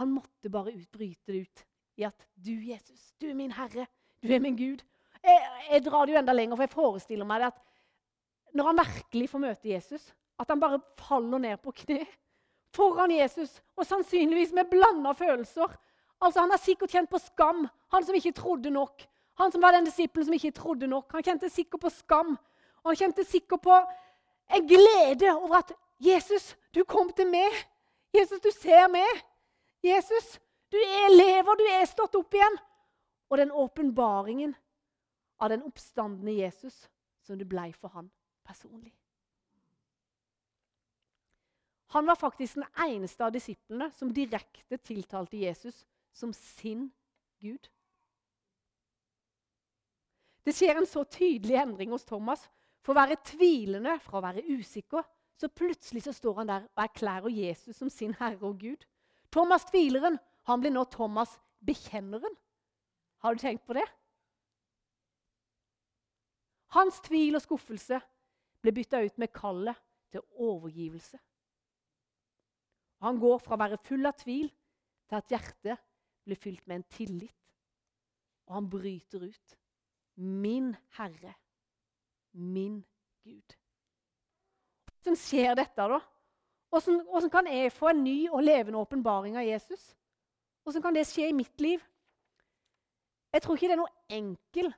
Han 0.00 0.14
måtte 0.16 0.50
bare 0.50 0.72
utbryte 0.74 1.30
det 1.30 1.44
ut 1.44 1.64
i 1.96 2.02
at 2.02 2.26
'Du, 2.34 2.50
Jesus, 2.50 3.12
du 3.20 3.28
er 3.28 3.34
min 3.34 3.52
Herre. 3.52 3.86
Du 4.22 4.32
er 4.32 4.40
min 4.40 4.56
Gud.' 4.56 4.82
Jeg, 5.22 5.68
jeg 5.70 5.84
drar 5.84 6.04
det 6.04 6.12
jo 6.12 6.18
enda 6.18 6.32
lenger, 6.32 6.56
for 6.56 6.62
jeg 6.62 6.70
forestiller 6.70 7.24
meg 7.24 7.40
det 7.40 7.46
at 7.52 7.60
når 8.54 8.66
han 8.66 8.80
virkelig 8.80 9.28
får 9.30 9.38
møte 9.38 9.68
Jesus, 9.68 10.14
at 10.38 10.50
han 10.50 10.60
bare 10.60 10.80
faller 10.98 11.38
ned 11.38 11.56
på 11.62 11.70
kne 11.70 12.06
foran 12.74 13.10
Jesus, 13.10 13.62
og 13.76 13.86
sannsynligvis 13.86 14.52
med 14.52 14.70
blanda 14.70 15.12
følelser. 15.12 15.70
Altså, 16.20 16.40
Han 16.40 16.50
har 16.50 16.58
sikkert 16.58 16.90
kjent 16.90 17.10
på 17.10 17.18
skam, 17.18 17.68
han 17.92 18.04
som 18.04 18.14
ikke 18.14 18.32
trodde 18.32 18.70
nok. 18.70 19.06
Han 19.38 19.52
som 19.52 19.62
var 19.62 19.72
den 19.72 19.84
disippelen 19.84 20.24
som 20.24 20.34
ikke 20.34 20.50
trodde 20.50 20.86
nok. 20.86 21.12
Han 21.12 21.22
kjente 21.22 21.48
sikkert 21.50 21.80
på 21.80 21.90
skam. 21.90 22.38
Han 22.84 22.96
kjente 22.96 23.24
sikkert 23.24 23.62
på 23.64 23.76
en 24.54 24.66
glede 24.68 25.30
over 25.36 25.56
at 25.56 25.72
'Jesus, 26.00 26.56
du 26.74 26.84
kom 26.84 27.12
til 27.12 27.26
meg.' 27.26 27.64
'Jesus, 28.14 28.40
du 28.40 28.50
ser 28.50 28.88
meg.' 28.88 29.24
'Jesus, 29.82 30.40
du 30.72 30.76
er 30.76 31.16
lever, 31.16 31.54
du 31.54 31.64
er 31.70 31.84
stått 31.84 32.14
opp 32.14 32.34
igjen.' 32.34 32.58
Og 33.30 33.38
den 33.38 33.50
åpenbaringen 33.50 34.54
av 35.38 35.48
den 35.48 35.62
oppstandende 35.62 36.32
Jesus 36.32 36.90
som 37.20 37.38
det 37.38 37.48
blei 37.48 37.72
for 37.72 37.88
han 37.88 38.10
personlig. 38.44 38.92
Han 41.94 42.06
var 42.06 42.14
faktisk 42.14 42.54
den 42.54 42.66
eneste 42.78 43.24
av 43.24 43.32
disiplene 43.32 43.90
som 43.94 44.12
direkte 44.14 44.76
tiltalte 44.76 45.36
Jesus 45.36 45.84
som 46.12 46.32
sin 46.32 46.92
Gud. 47.40 47.68
Det 50.44 50.52
skjer 50.52 50.76
en 50.76 50.86
så 50.86 51.04
tydelig 51.04 51.56
endring 51.56 51.90
hos 51.94 52.04
Thomas. 52.04 52.48
For 52.84 52.92
å 52.92 53.00
være 53.00 53.22
tvilende, 53.24 53.96
fra 54.04 54.20
å 54.20 54.24
være 54.24 54.44
usikker, 54.44 55.04
så 55.40 55.48
plutselig 55.50 56.04
så 56.04 56.12
står 56.14 56.40
han 56.42 56.50
der 56.50 56.66
og 56.68 56.84
erklærer 56.84 57.32
Jesus 57.32 57.78
som 57.80 57.90
sin 57.90 58.14
herre 58.20 58.44
og 58.44 58.60
Gud. 58.60 58.84
Thomas 59.32 59.64
tvileren 59.70 60.18
han 60.46 60.60
blir 60.60 60.74
nå 60.74 60.84
Thomas 60.92 61.32
bekjenneren. 61.64 62.36
Har 63.24 63.34
du 63.34 63.40
tenkt 63.40 63.64
på 63.66 63.76
det? 63.76 63.86
Hans 66.76 67.00
tvil 67.06 67.38
og 67.38 67.42
skuffelse 67.42 68.00
ble 68.62 68.72
bytta 68.74 69.00
ut 69.04 69.16
med 69.22 69.32
kallet 69.32 69.80
til 70.12 70.24
overgivelse. 70.44 71.18
Han 73.04 73.18
går 73.20 73.40
fra 73.44 73.56
å 73.56 73.60
være 73.60 73.80
full 73.84 74.06
av 74.08 74.16
tvil 74.20 74.48
til 75.08 75.18
at 75.18 75.32
hjertet 75.32 75.82
blir 76.24 76.40
fylt 76.40 76.64
med 76.66 76.80
en 76.80 76.86
tillit. 76.92 77.40
Og 78.48 78.58
han 78.58 78.68
bryter 78.70 79.24
ut. 79.24 79.56
Min 80.20 80.72
Herre, 80.98 81.34
min 82.34 82.82
Gud. 83.24 83.56
Hvordan 84.90 85.18
skjer 85.20 85.56
dette, 85.58 85.88
da? 85.90 86.00
Hvordan, 86.68 87.00
hvordan 87.08 87.30
kan 87.30 87.46
jeg 87.46 87.72
få 87.72 87.90
en 87.92 88.04
ny 88.04 88.16
og 88.30 88.42
levende 88.42 88.78
åpenbaring 88.78 89.36
av 89.38 89.46
Jesus? 89.46 89.92
Hvordan 90.62 90.82
kan 90.82 90.96
det 90.96 91.06
skje 91.06 91.28
i 91.28 91.36
mitt 91.36 91.60
liv? 91.60 91.82
Jeg 93.32 93.42
tror 93.42 93.56
ikke 93.56 93.68
det 93.68 93.76
er 93.76 93.82
noen 93.82 94.22
enkel 94.22 94.72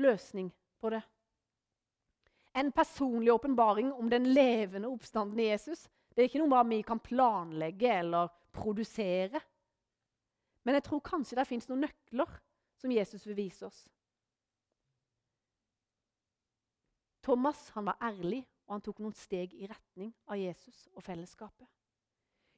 løsning 0.00 0.50
på 0.80 0.90
det. 0.92 1.02
En 2.58 2.72
personlig 2.72 3.32
åpenbaring 3.32 3.92
om 3.92 4.10
den 4.10 4.26
levende 4.34 4.88
oppstanden 4.88 5.40
i 5.40 5.50
Jesus 5.50 5.86
det 6.18 6.24
er 6.24 6.30
ikke 6.32 6.40
noe 6.42 6.64
vi 6.66 6.80
kan 6.82 6.98
planlegge 6.98 7.92
eller 8.00 8.32
produsere. 8.50 9.38
Men 10.66 10.74
jeg 10.74 10.84
tror 10.88 11.04
kanskje 11.06 11.36
det 11.38 11.44
fins 11.46 11.68
noen 11.70 11.84
nøkler 11.84 12.32
som 12.74 12.90
Jesus 12.90 13.22
vil 13.28 13.36
vise 13.38 13.68
oss. 13.68 13.84
Thomas 17.28 17.68
han 17.74 17.84
var 17.84 17.98
ærlig, 18.00 18.40
og 18.64 18.78
han 18.78 18.84
tok 18.84 19.02
noen 19.04 19.16
steg 19.16 19.52
i 19.52 19.66
retning 19.68 20.14
av 20.28 20.38
Jesus 20.40 20.86
og 20.94 21.02
fellesskapet. 21.04 21.66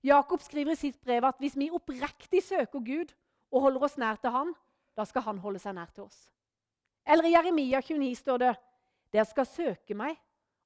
Jakob 0.07 0.43
skriver 0.45 0.77
i 0.77 0.79
sitt 0.79 1.01
brev 1.03 1.27
at 1.27 1.41
hvis 1.43 1.57
vi 1.59 1.73
oppriktig 1.75 2.43
søker 2.47 2.79
Gud 2.79 3.11
og 3.51 3.65
holder 3.67 3.87
oss 3.89 3.99
nær 3.99 4.21
til 4.23 4.31
Han, 4.31 4.53
da 4.95 5.05
skal 5.05 5.27
Han 5.27 5.41
holde 5.43 5.59
seg 5.59 5.75
nær 5.75 5.91
til 5.91 6.07
oss. 6.07 6.29
Eller 7.03 7.27
i 7.27 7.33
Jeremia 7.35 7.81
29 7.83 8.15
står 8.21 8.43
det 8.45 8.53
dere 9.11 9.27
skal 9.27 9.49
søke 9.49 9.97
meg, 9.99 10.15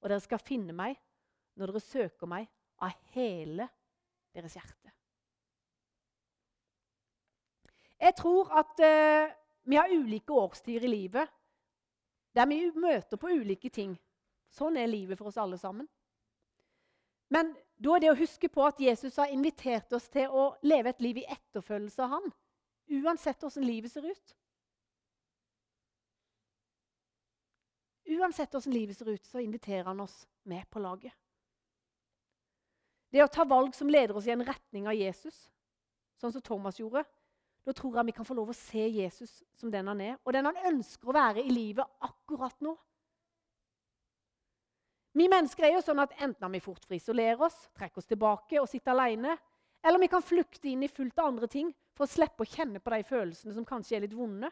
og 0.05 0.12
dere 0.12 0.21
skal 0.21 0.43
finne 0.43 0.77
meg 0.77 0.99
når 1.57 1.73
dere 1.73 1.81
søker 1.87 2.29
meg 2.29 2.51
av 2.85 2.93
hele 3.14 3.71
deres 4.37 4.59
hjerte. 4.59 4.93
Jeg 8.05 8.17
tror 8.21 8.53
at 8.53 8.85
uh, 8.85 9.33
vi 9.64 9.81
har 9.81 9.97
ulike 9.97 10.37
årstider 10.37 10.85
i 10.85 10.93
livet 10.93 11.33
der 12.35 12.49
vi 12.51 12.61
møter 12.75 13.20
på 13.20 13.31
ulike 13.31 13.70
ting. 13.70 13.94
Sånn 14.51 14.77
er 14.79 14.90
livet 14.90 15.18
for 15.18 15.31
oss 15.31 15.38
alle 15.40 15.59
sammen. 15.59 15.88
Men 17.35 17.55
da 17.81 17.94
er 17.94 18.05
det 18.05 18.12
å 18.12 18.18
huske 18.18 18.51
på 18.53 18.62
at 18.66 18.81
Jesus 18.83 19.16
har 19.18 19.33
invitert 19.33 19.92
oss 19.97 20.07
til 20.12 20.31
å 20.31 20.53
leve 20.62 20.92
et 20.92 21.03
liv 21.03 21.18
i 21.23 21.27
etterfølgelse 21.27 22.05
av 22.05 22.12
han, 22.18 22.33
uansett 23.01 23.42
hvordan 23.42 23.66
livet 23.66 23.92
ser 23.92 24.07
ut. 24.07 24.35
Uansett 28.14 28.53
hvordan 28.53 28.77
livet 28.77 28.99
ser 28.99 29.11
ut, 29.11 29.27
så 29.27 29.42
inviterer 29.42 29.88
han 29.88 30.05
oss 30.05 30.25
med 30.44 30.68
på 30.70 30.83
laget. 30.85 31.14
Det 33.11 33.23
å 33.23 33.31
ta 33.31 33.47
valg 33.47 33.75
som 33.75 33.90
leder 33.90 34.16
oss 34.18 34.27
i 34.27 34.35
en 34.35 34.44
retning 34.44 34.88
av 34.90 34.99
Jesus, 34.99 35.47
sånn 36.18 36.35
som 36.35 36.42
Thomas 36.44 36.81
gjorde, 36.81 37.05
da 37.64 37.72
tror 37.72 37.96
jeg 37.96 38.11
vi 38.11 38.16
kan 38.16 38.27
få 38.29 38.37
lov 38.37 38.50
å 38.53 38.57
se 38.57 38.83
Jesus 38.88 39.38
som 39.57 39.70
den 39.72 39.88
han 39.88 40.00
er, 40.05 40.18
og 40.24 40.35
den 40.37 40.44
han 40.50 40.59
ønsker 40.72 41.09
å 41.09 41.16
være 41.16 41.44
i 41.44 41.53
livet 41.53 42.05
akkurat 42.05 42.57
nå. 42.64 42.74
Vi 45.14 45.29
mennesker 45.31 45.68
er 45.68 45.77
jo 45.77 45.85
sånn 45.85 46.03
at 46.03 46.12
enten 46.18 46.42
har 46.42 46.50
vi 46.50 46.61
fort 46.61 46.83
for 46.85 46.96
å 46.96 46.98
isolere 46.98 47.46
oss, 47.46 47.57
trekke 47.79 48.03
oss 48.03 48.11
tilbake 48.11 48.59
og 48.61 48.68
sitte 48.68 48.90
alene, 48.92 49.37
eller 49.85 50.03
vi 50.03 50.11
kan 50.11 50.24
flukte 50.24 50.68
inn 50.68 50.83
i 50.83 50.90
fullt 50.90 51.18
av 51.20 51.31
andre 51.31 51.48
ting 51.48 51.70
for 51.94 52.07
å 52.07 52.11
slippe 52.11 52.42
å 52.42 52.48
kjenne 52.48 52.81
på 52.83 52.92
de 52.92 53.05
følelsene 53.07 53.55
som 53.55 53.66
kanskje 53.68 53.98
er 53.98 54.05
litt 54.07 54.16
vonde. 54.16 54.50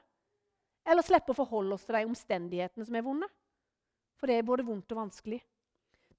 Eller 0.87 1.05
slippe 1.07 1.33
å 1.33 1.39
forholde 1.39 1.75
oss 1.77 1.87
til 1.87 1.97
de 1.97 2.05
omstendighetene 2.07 2.87
som 2.87 2.99
er 2.99 3.05
vonde. 3.07 3.29
For 4.21 4.31
det 4.31 4.39
er 4.39 4.47
både 4.47 4.67
vondt 4.67 4.95
og 4.95 5.01
vanskelig. 5.01 5.41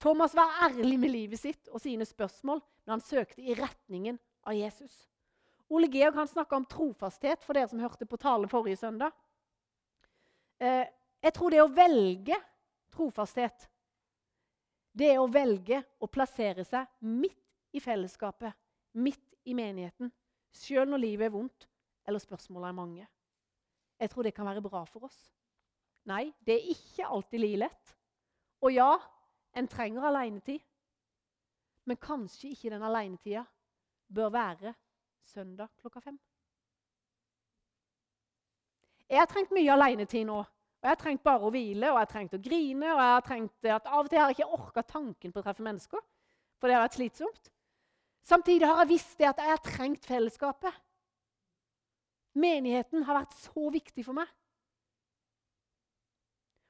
Thomas 0.01 0.35
var 0.35 0.57
ærlig 0.65 0.97
med 0.99 1.13
livet 1.13 1.39
sitt 1.39 1.69
og 1.71 1.79
sine 1.79 2.03
spørsmål 2.07 2.59
når 2.83 2.91
han 2.97 3.05
søkte 3.05 3.43
i 3.43 3.55
retningen 3.55 4.19
av 4.43 4.57
Jesus. 4.57 5.05
Ole 5.73 5.87
Georg 5.89 6.15
han 6.15 6.27
snakka 6.27 6.55
om 6.55 6.65
trofasthet 6.69 7.41
for 7.41 7.57
dere 7.57 7.67
som 7.71 7.81
hørte 7.81 8.05
på 8.05 8.17
tale 8.21 8.45
forrige 8.51 8.77
søndag. 8.77 9.13
Eh, 10.61 10.85
jeg 11.23 11.33
tror 11.33 11.49
det 11.49 11.63
å 11.63 11.71
velge 11.73 12.37
trofasthet, 12.93 13.65
det 14.93 15.07
er 15.15 15.21
å 15.21 15.29
velge 15.31 15.79
å 15.97 16.09
plassere 16.11 16.61
seg 16.67 16.85
midt 17.09 17.39
i 17.73 17.81
fellesskapet, 17.81 18.53
midt 19.01 19.39
i 19.49 19.55
menigheten, 19.57 20.11
sjøl 20.53 20.85
når 20.91 21.01
livet 21.01 21.27
er 21.27 21.33
vondt 21.33 21.65
eller 22.05 22.21
spørsmålene 22.21 22.69
er 22.69 22.77
mange. 22.77 23.07
Jeg 23.97 24.11
tror 24.13 24.27
det 24.27 24.35
kan 24.37 24.45
være 24.45 24.61
bra 24.61 24.83
for 24.85 25.07
oss. 25.07 25.17
Nei, 26.05 26.27
det 26.45 26.59
er 26.59 26.69
ikke 26.75 27.07
alltid 27.07 27.41
like 27.41 27.63
lett. 27.63 27.95
Og 28.61 28.75
ja, 28.75 28.91
en 29.57 29.67
trenger 29.71 30.05
alenetid. 30.05 30.61
Men 31.89 31.99
kanskje 31.99 32.51
ikke 32.53 32.71
den 32.75 32.85
alenetida 32.85 33.47
bør 34.13 34.29
være 34.37 34.75
søndag 35.23 35.71
klokka 35.81 36.01
fem. 36.03 36.19
Jeg 39.09 39.21
har 39.21 39.29
trengt 39.29 39.53
mye 39.53 39.71
alenetid 39.73 40.25
nå. 40.27 40.41
Og 40.43 40.87
jeg 40.87 40.97
har 40.97 40.99
trengt 40.99 41.23
bare 41.23 41.47
å 41.47 41.51
hvile, 41.53 41.91
og 41.91 41.95
jeg 41.95 42.03
har 42.03 42.11
trengt 42.11 42.33
å 42.35 42.41
grine. 42.43 42.87
og 42.91 42.99
jeg 42.99 43.11
har 43.13 43.25
trengt 43.27 43.67
at 43.71 43.85
Av 43.87 44.01
og 44.03 44.09
til 44.11 44.19
har 44.19 44.31
jeg 44.31 44.39
ikke 44.39 44.57
orka 44.57 44.83
tanken 44.83 45.31
på 45.31 45.39
å 45.39 45.45
treffe 45.45 45.63
mennesker, 45.63 46.01
for 46.59 46.67
det 46.67 46.75
har 46.75 46.83
vært 46.83 46.97
slitsomt. 46.97 47.51
Samtidig 48.23 48.67
har 48.67 48.81
jeg 48.83 48.91
visst 48.91 49.17
det 49.19 49.29
at 49.29 49.39
jeg 49.39 49.51
har 49.51 49.63
trengt 49.63 50.05
fellesskapet. 50.07 50.75
Menigheten 52.35 53.03
har 53.07 53.21
vært 53.21 53.35
så 53.37 53.69
viktig 53.71 54.03
for 54.03 54.17
meg. 54.17 54.27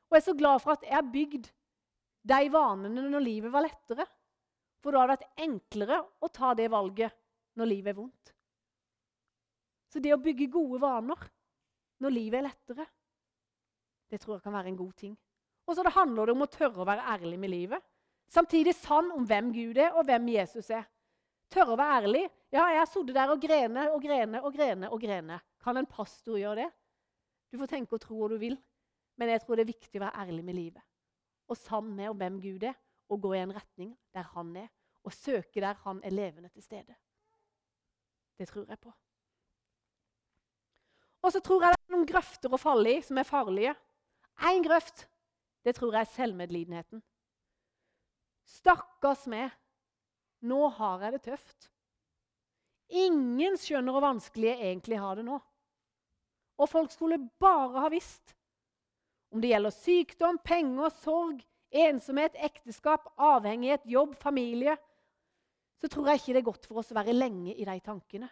Og 0.09 0.17
jeg 0.17 0.21
er 0.21 0.27
så 0.27 0.37
glad 0.37 0.61
for 0.61 0.75
at 0.75 0.85
jeg 0.85 0.93
har 0.93 1.13
bygd 1.13 1.49
de 2.29 2.49
vanene 2.53 3.07
når 3.09 3.25
livet 3.25 3.53
var 3.53 3.65
lettere. 3.65 4.05
For 4.83 4.93
da 4.93 5.01
har 5.01 5.09
det 5.09 5.17
vært 5.17 5.43
enklere 5.45 6.01
å 6.21 6.29
ta 6.29 6.53
det 6.57 6.69
valget 6.69 7.15
når 7.57 7.71
livet 7.71 7.93
er 7.93 7.97
vondt. 7.97 8.33
Så 9.93 10.01
det 10.01 10.15
å 10.15 10.21
bygge 10.21 10.49
gode 10.49 10.79
vaner 10.81 11.27
når 12.01 12.15
livet 12.15 12.39
er 12.39 12.47
lettere, 12.47 12.85
det 14.09 14.19
tror 14.21 14.35
jeg 14.35 14.45
kan 14.45 14.55
være 14.55 14.71
en 14.71 14.79
god 14.79 14.93
ting. 14.97 15.13
Og 15.69 15.77
så 15.77 15.85
handler 15.95 16.27
det 16.27 16.33
om 16.33 16.45
å 16.45 16.49
tørre 16.51 16.81
å 16.81 16.87
være 16.87 17.05
ærlig 17.13 17.37
med 17.39 17.53
livet. 17.53 17.83
Samtidig 18.29 18.73
sann 18.75 19.11
om 19.13 19.25
hvem 19.29 19.51
Gud 19.53 19.77
er, 19.77 19.93
og 19.93 20.07
hvem 20.09 20.27
Jesus 20.33 20.71
er. 20.73 20.87
Tørre 21.53 21.75
å 21.75 21.79
være 21.79 21.99
ærlig. 22.01 22.23
Ja, 22.53 22.65
jeg 22.73 22.81
har 22.81 22.89
sittet 22.89 23.15
der 23.15 23.33
og 23.33 23.41
grene 23.41 23.85
og 23.93 24.01
grene 24.03 24.41
og 24.41 24.55
grene. 24.55 24.89
og 24.89 25.01
grene. 25.01 25.39
Kan 25.63 25.77
en 25.77 25.89
pastor 25.89 26.37
gjøre 26.41 26.65
det? 26.65 26.71
Du 27.53 27.59
får 27.61 27.69
tenke 27.71 27.95
og 27.95 28.01
tro 28.01 28.17
hva 28.17 28.31
du 28.33 28.39
vil, 28.41 28.57
men 29.21 29.29
jeg 29.29 29.43
tror 29.43 29.55
det 29.55 29.67
er 29.67 29.71
viktig 29.71 30.01
å 30.01 30.05
være 30.07 30.25
ærlig 30.25 30.43
med 30.43 30.57
livet 30.57 30.89
og 31.53 31.59
sann 31.59 31.95
med 31.95 32.09
om 32.09 32.17
hvem 32.17 32.39
Gud 32.41 32.63
er, 32.63 32.75
og 33.11 33.21
gå 33.21 33.33
i 33.35 33.43
en 33.43 33.53
retning 33.53 33.93
der 34.15 34.25
han 34.33 34.55
er, 34.57 34.69
og 35.03 35.13
søke 35.13 35.61
der 35.61 35.77
han 35.83 35.99
er 36.03 36.15
levende 36.15 36.49
til 36.49 36.63
stede. 36.63 36.95
Det 38.39 38.47
tror 38.49 38.65
jeg 38.69 38.79
på. 38.79 38.93
Og 41.23 41.31
så 41.31 41.39
tror 41.43 41.63
jeg 41.63 41.73
det 41.73 41.79
er 41.79 41.95
noen 41.95 42.07
grøfter 42.09 42.53
å 42.53 42.59
falle 42.59 42.97
i 42.97 43.01
som 43.05 43.19
er 43.19 43.27
farlige. 43.27 43.73
Én 44.43 44.63
grøft, 44.65 45.05
det 45.63 45.75
tror 45.77 45.95
jeg 45.95 46.05
er 46.05 46.15
selvmedlidenheten. 46.15 47.03
Stakkars 48.59 49.25
meg. 49.31 49.53
Nå 50.43 50.67
har 50.75 51.05
jeg 51.05 51.15
det 51.15 51.23
tøft. 51.29 51.69
Ingen 52.91 53.55
skjønner 53.57 53.95
hvor 53.95 54.03
vanskelig 54.03 54.49
jeg 54.49 54.59
egentlig 54.67 54.99
har 54.99 55.15
det 55.15 55.23
nå. 55.25 55.39
Og 56.59 56.69
folk 56.69 56.91
skulle 56.91 57.21
bare 57.41 57.85
ha 57.85 57.89
visst 57.89 58.35
om 59.33 59.41
det 59.41 59.49
gjelder 59.49 59.73
sykdom, 59.73 60.37
penger, 60.45 60.91
sorg, 61.01 61.39
ensomhet, 61.73 62.35
ekteskap, 62.37 63.07
avhengighet, 63.17 63.87
jobb, 63.89 64.13
familie, 64.19 64.75
så 65.81 65.89
tror 65.89 66.11
jeg 66.11 66.21
ikke 66.21 66.35
det 66.35 66.41
er 66.43 66.49
godt 66.51 66.67
for 66.69 66.83
oss 66.83 66.91
å 66.93 66.99
være 66.99 67.15
lenge 67.15 67.55
i 67.55 67.65
de 67.65 67.79
tankene. 67.81 68.29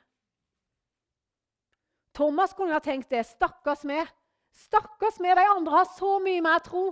Thomas 2.13 2.53
kunne 2.53 2.75
ha 2.75 2.81
tenkt 2.83 3.11
det. 3.11 3.23
Stakkars 3.27 3.85
meg. 3.87 4.09
Stakkars 4.51 5.19
meg, 5.23 5.37
de 5.39 5.47
andre 5.47 5.77
har 5.79 5.89
så 5.95 6.17
mye 6.23 6.43
mer 6.43 6.59
tro. 6.65 6.89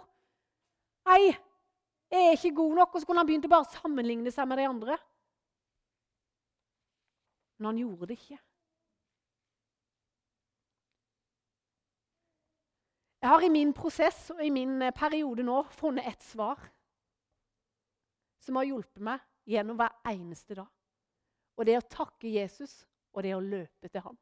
Nei, 1.09 1.31
jeg 2.09 2.27
er 2.27 2.37
ikke 2.37 2.55
god 2.61 2.75
nok. 2.81 2.93
Og 2.93 3.01
så 3.01 3.09
kunne 3.09 3.23
han 3.23 3.29
begynt 3.29 3.47
å 3.49 3.51
bare 3.51 3.73
sammenligne 3.73 4.31
seg 4.33 4.47
med 4.49 4.61
de 4.61 4.69
andre. 4.69 4.99
Men 7.59 7.73
han 7.73 7.81
gjorde 7.81 8.07
det 8.11 8.19
ikke. 8.19 8.39
Jeg 13.19 13.29
har 13.29 13.43
i 13.43 13.51
min 13.51 13.73
prosess 13.75 14.29
og 14.31 14.39
i 14.45 14.51
min 14.53 14.77
eh, 14.81 14.95
periode 14.95 15.43
nå 15.43 15.57
funnet 15.75 16.07
et 16.07 16.21
svar 16.23 16.61
som 18.39 18.55
har 18.55 18.69
hjulpet 18.69 19.03
meg 19.03 19.25
gjennom 19.49 19.75
hver 19.79 19.91
eneste 20.07 20.55
dag. 20.55 20.69
Og 21.59 21.67
det 21.67 21.75
er 21.75 21.83
å 21.83 21.91
takke 21.91 22.31
Jesus, 22.31 22.85
og 23.11 23.25
det 23.25 23.33
er 23.33 23.41
å 23.41 23.43
løpe 23.43 23.91
til 23.91 24.05
han. 24.05 24.15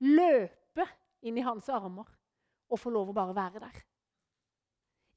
Løpe 0.00 0.86
inn 1.26 1.38
i 1.38 1.44
hans 1.44 1.68
armer 1.68 2.08
og 2.70 2.78
få 2.80 2.92
lov 2.92 3.10
å 3.10 3.16
bare 3.16 3.36
være 3.36 3.62
der. 3.62 3.80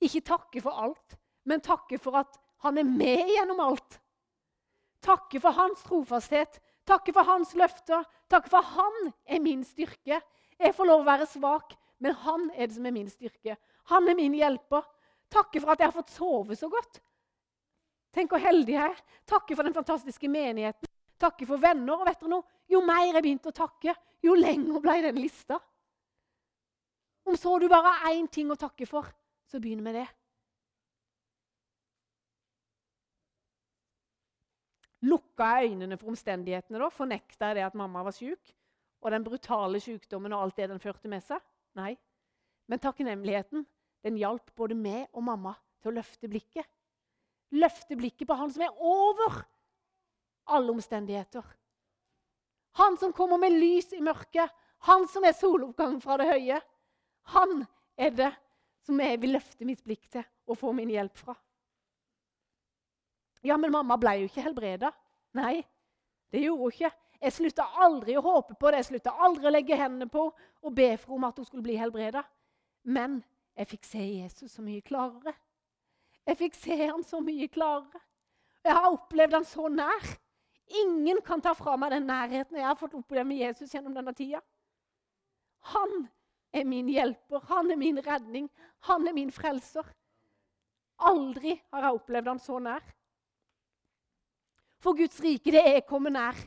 Ikke 0.03 0.23
takke 0.25 0.63
for 0.63 0.75
alt, 0.83 1.15
men 1.47 1.63
takke 1.63 1.99
for 2.01 2.17
at 2.19 2.39
han 2.65 2.79
er 2.79 2.87
med 2.87 3.29
gjennom 3.31 3.61
alt. 3.63 3.99
Takke 5.03 5.39
for 5.43 5.55
hans 5.55 5.83
trofasthet, 5.83 6.59
takke 6.87 7.13
for 7.15 7.27
hans 7.27 7.53
løfter, 7.59 8.03
takke 8.31 8.51
for 8.51 8.73
han 8.75 9.11
er 9.27 9.43
min 9.43 9.63
styrke. 9.67 10.19
Jeg 10.59 10.75
får 10.75 10.89
lov 10.89 11.03
å 11.03 11.07
være 11.07 11.27
svak, 11.27 11.75
men 12.03 12.15
han 12.23 12.49
er 12.55 12.67
det 12.67 12.77
som 12.77 12.87
er 12.87 12.95
min 12.95 13.09
styrke. 13.11 13.57
Han 13.91 14.07
er 14.07 14.15
min 14.19 14.35
hjelper. 14.35 14.85
Takke 15.31 15.59
for 15.59 15.73
at 15.73 15.81
jeg 15.81 15.89
har 15.89 15.95
fått 15.95 16.13
sove 16.13 16.55
så 16.55 16.69
godt. 16.71 17.01
Tenk 18.13 18.31
hvor 18.31 18.43
heldig 18.43 18.75
jeg 18.75 18.91
er. 18.91 18.99
Takke 19.27 19.55
for 19.57 19.65
den 19.65 19.75
fantastiske 19.75 20.29
menigheten. 20.29 20.92
Takke 21.23 21.47
for 21.47 21.61
venner. 21.61 21.95
Og 21.95 22.07
vet 22.07 22.19
dere 22.19 22.33
noe? 22.33 22.47
Jo 22.71 22.81
mer 22.85 23.05
jeg 23.09 23.21
begynte 23.21 23.51
å 23.51 23.55
takke, 23.55 23.93
jo 24.23 24.35
lenger 24.39 24.83
ble 24.83 24.97
den 25.05 25.19
lista. 25.21 25.59
Om 27.23 27.37
så 27.39 27.55
du 27.59 27.69
bare 27.71 27.93
har 28.01 28.17
én 28.17 28.27
ting 28.31 28.49
å 28.51 28.59
takke 28.59 28.87
for, 28.87 29.07
så 29.47 29.59
begynn 29.63 29.83
med 29.83 29.95
det. 29.99 30.07
Lukka 35.03 35.49
jeg 35.57 35.73
øynene 35.73 35.97
for 35.99 36.13
omstendighetene 36.13 36.79
da? 36.79 36.87
Fornekta 36.91 37.51
jeg 37.51 37.59
det 37.59 37.65
at 37.67 37.75
mamma 37.79 38.03
var 38.07 38.15
syk? 38.15 38.53
Og 39.03 39.11
den 39.11 39.23
brutale 39.25 39.81
sykdommen 39.83 40.31
og 40.31 40.45
alt 40.45 40.59
det 40.59 40.69
den 40.71 40.79
førte 40.79 41.11
med 41.11 41.23
seg? 41.25 41.43
Nei. 41.75 41.91
Men 42.71 42.79
takknemligheten 42.79 43.65
den 44.03 44.19
hjalp 44.19 44.53
både 44.55 44.77
meg 44.79 45.09
og 45.11 45.25
mamma 45.27 45.57
til 45.83 45.91
å 45.91 45.97
løfte 45.97 46.29
blikket. 46.31 46.67
Løfte 47.55 47.97
blikket 47.99 48.27
på 48.29 48.37
han 48.39 48.51
som 48.51 48.63
er 48.63 48.79
over 48.79 49.43
alle 50.45 50.71
omstendigheter. 50.71 51.43
Han 52.79 52.97
som 52.97 53.13
kommer 53.13 53.37
med 53.37 53.53
lys 53.53 53.93
i 53.93 54.01
mørket. 54.01 54.49
Han 54.89 55.07
som 55.07 55.23
er 55.23 55.35
soloppgangen 55.37 56.01
fra 56.01 56.17
det 56.19 56.27
høye. 56.27 56.59
Han 57.35 57.65
er 57.95 58.15
det 58.17 58.31
som 58.83 58.99
jeg 58.99 59.19
vil 59.21 59.35
løfte 59.37 59.67
mitt 59.67 59.83
blikk 59.85 60.09
til 60.11 60.25
og 60.49 60.59
få 60.59 60.73
min 60.75 60.91
hjelp 60.91 61.17
fra. 61.17 61.35
Ja, 63.43 63.57
men 63.59 63.71
mamma 63.71 63.95
ble 63.99 64.17
jo 64.21 64.27
ikke 64.27 64.43
helbreda. 64.43 64.91
Nei, 65.35 65.61
det 66.31 66.43
gjorde 66.43 66.63
hun 66.63 66.73
ikke. 66.73 66.91
Jeg 67.23 67.35
slutta 67.37 67.65
aldri 67.85 68.17
å 68.19 68.23
håpe 68.23 68.57
på 68.59 68.71
det, 68.71 68.81
jeg 68.81 68.89
slutta 68.89 69.13
aldri 69.23 69.47
å 69.47 69.53
legge 69.53 69.77
hendene 69.79 70.09
på 70.11 70.25
og 70.27 70.73
be 70.75 70.89
for 70.99 71.15
om 71.15 71.27
at 71.29 71.37
hun 71.39 71.47
skulle 71.47 71.63
bli 71.63 71.77
helbreda. 71.79 72.23
Men 72.83 73.21
jeg 73.55 73.69
fikk 73.69 73.87
se 73.87 74.01
Jesus 74.03 74.57
så 74.57 74.63
mye 74.65 74.83
klarere. 74.83 75.35
Jeg 76.27 76.39
fikk 76.39 76.57
se 76.57 76.77
han 76.81 77.03
så 77.07 77.21
mye 77.23 77.47
klarere. 77.51 78.01
Jeg 78.63 78.75
har 78.75 78.91
opplevd 78.91 79.37
han 79.37 79.47
så 79.47 79.69
nær. 79.71 80.11
Ingen 80.67 81.19
kan 81.25 81.41
ta 81.41 81.53
fra 81.57 81.75
meg 81.77 81.91
den 81.91 82.07
nærheten 82.07 82.57
jeg 82.57 82.65
har 82.65 82.79
fått 82.79 82.95
oppleve 82.97 83.27
med 83.27 83.41
Jesus 83.41 83.73
gjennom 83.73 83.95
denne 83.95 84.13
tida. 84.15 84.39
Han 85.73 86.07
er 86.53 86.65
min 86.67 86.89
hjelper, 86.91 87.43
han 87.49 87.71
er 87.71 87.79
min 87.79 87.99
redning, 88.03 88.49
han 88.87 89.07
er 89.07 89.15
min 89.15 89.31
frelser. 89.31 89.85
Aldri 91.03 91.57
har 91.73 91.87
jeg 91.87 91.99
opplevd 91.99 92.31
han 92.31 92.41
så 92.41 92.59
nær. 92.63 92.83
For 94.83 94.95
Guds 94.97 95.19
rike, 95.23 95.51
det 95.51 95.63
er 95.63 95.85
kommet 95.87 96.15
nær. 96.15 96.37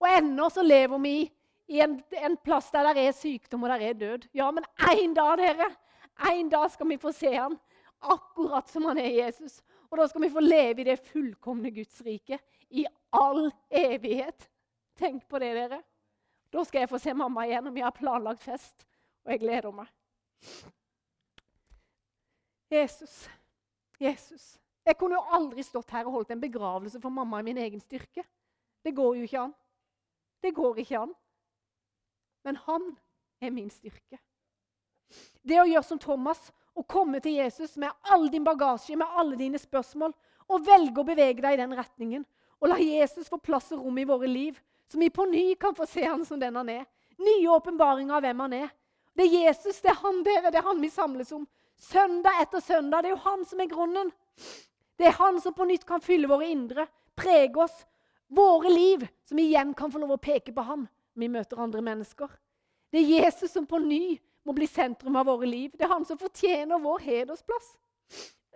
Og 0.00 0.08
ennå 0.10 0.48
så 0.52 0.64
lever 0.64 1.00
vi 1.04 1.16
i 1.72 1.80
en, 1.82 1.96
en, 2.20 2.36
plass 2.36 2.68
der 2.72 2.92
det 2.94 3.06
er 3.08 3.16
sykdom 3.16 3.64
og 3.64 3.72
der 3.72 3.84
er 3.88 3.98
død. 3.98 4.28
Ja, 4.36 4.50
men 4.54 4.66
en 4.92 5.14
dag, 5.16 5.36
dere, 5.40 5.70
en 6.32 6.50
dag 6.52 6.70
skal 6.72 6.88
vi 6.88 7.00
få 7.00 7.12
se 7.16 7.32
han 7.34 7.56
akkurat 8.00 8.68
som 8.70 8.84
han 8.90 9.00
er 9.00 9.12
Jesus. 9.22 9.60
Og 9.90 9.98
da 9.98 10.06
skal 10.10 10.26
vi 10.26 10.32
få 10.32 10.42
leve 10.44 10.82
i 10.82 10.88
det 10.90 11.00
fullkomne 11.08 11.72
Guds 11.74 12.02
rike 12.06 12.38
i 12.70 12.86
all 13.10 13.50
evighet. 13.70 14.48
Tenk 14.98 15.28
på 15.28 15.38
det, 15.38 15.52
dere. 15.54 15.82
Da 16.52 16.64
skal 16.64 16.84
jeg 16.84 16.90
få 16.90 16.98
se 17.02 17.14
mamma 17.14 17.46
igjen, 17.46 17.66
og 17.68 17.74
vi 17.74 17.84
har 17.84 17.94
planlagt 17.94 18.42
fest. 18.42 18.86
Og 19.26 19.34
jeg 19.34 19.42
gleder 19.42 19.74
meg. 19.74 19.90
Jesus, 22.70 23.28
Jesus. 24.00 24.56
Jeg 24.86 24.98
kunne 24.98 25.18
jo 25.18 25.34
aldri 25.34 25.64
stått 25.66 25.90
her 25.94 26.06
og 26.06 26.20
holdt 26.20 26.34
en 26.34 26.42
begravelse 26.42 27.00
for 27.02 27.10
mamma 27.10 27.40
i 27.42 27.46
min 27.48 27.58
egen 27.58 27.82
styrke. 27.82 28.22
Det 28.82 28.94
går 28.94 29.16
jo 29.18 29.26
ikke 29.26 29.42
an. 29.48 29.54
Det 30.42 30.54
går 30.54 30.78
ikke 30.82 31.00
an. 31.00 31.14
Men 32.46 32.58
han 32.66 32.92
er 33.42 33.50
min 33.50 33.70
styrke. 33.70 34.20
Det 35.42 35.58
å 35.58 35.66
gjøre 35.66 35.86
som 35.86 35.98
Thomas 36.02 36.48
å 36.76 36.84
komme 36.86 37.20
til 37.24 37.38
Jesus 37.38 37.76
med 37.80 37.94
all 38.12 38.28
din 38.30 38.44
bagasje, 38.46 38.96
med 38.98 39.10
alle 39.18 39.38
dine 39.38 39.58
spørsmål, 39.58 40.14
og 40.46 40.66
velge 40.66 41.02
å 41.02 41.06
bevege 41.06 41.42
deg 41.42 41.56
i 41.56 41.60
den 41.62 41.74
retningen. 41.74 42.26
Og 42.66 42.72
la 42.72 42.80
Jesus 42.82 43.28
få 43.30 43.38
plass 43.38 43.68
og 43.76 43.84
rom 43.84 43.98
i 44.02 44.04
våre 44.08 44.26
liv, 44.26 44.56
så 44.90 44.98
vi 44.98 45.06
på 45.14 45.22
ny 45.30 45.52
kan 45.54 45.74
få 45.74 45.86
se 45.86 46.02
han 46.02 46.24
som 46.26 46.40
den 46.42 46.56
han 46.58 46.68
er. 46.72 46.82
Nye 47.22 47.52
åpenbaringer 47.54 48.18
av 48.18 48.24
hvem 48.26 48.42
han 48.42 48.56
er. 48.58 48.72
Det 49.14 49.22
er 49.22 49.46
Jesus, 49.46 49.78
det 49.84 49.92
er 49.92 50.00
han 50.02 50.18
dere, 50.26 50.50
det 50.50 50.58
er 50.58 50.66
han 50.66 50.82
vi 50.82 50.90
samles 50.90 51.30
om. 51.32 51.46
Søndag 51.78 52.42
etter 52.42 52.60
søndag. 52.60 53.04
Det 53.04 53.12
er 53.12 53.14
jo 53.14 53.22
han 53.22 53.46
som 53.46 53.62
er 53.62 53.70
grunnen. 53.70 54.10
Det 54.98 55.06
er 55.06 55.14
han 55.20 55.38
som 55.40 55.54
på 55.54 55.68
nytt 55.70 55.86
kan 55.86 56.02
fylle 56.02 56.26
våre 56.26 56.50
indre, 56.50 56.88
prege 57.14 57.62
oss, 57.62 57.78
våre 58.26 58.74
liv, 58.74 59.06
som 59.30 59.38
igjen 59.38 59.70
kan 59.78 59.92
få 59.94 60.02
lov 60.02 60.16
å 60.16 60.20
peke 60.26 60.50
på 60.52 60.66
han. 60.66 60.88
Vi 61.14 61.30
møter 61.30 61.62
andre 61.62 61.86
mennesker. 61.86 62.34
Det 62.90 62.98
er 62.98 63.22
Jesus 63.22 63.54
som 63.54 63.70
på 63.70 63.78
ny 63.78 64.18
må 64.42 64.54
bli 64.58 64.66
sentrum 64.66 65.16
av 65.22 65.30
våre 65.30 65.46
liv. 65.46 65.70
Det 65.70 65.86
er 65.86 65.94
han 65.94 66.06
som 66.08 66.18
fortjener 66.18 66.82
vår 66.82 67.06
hedersplass. 67.06 67.76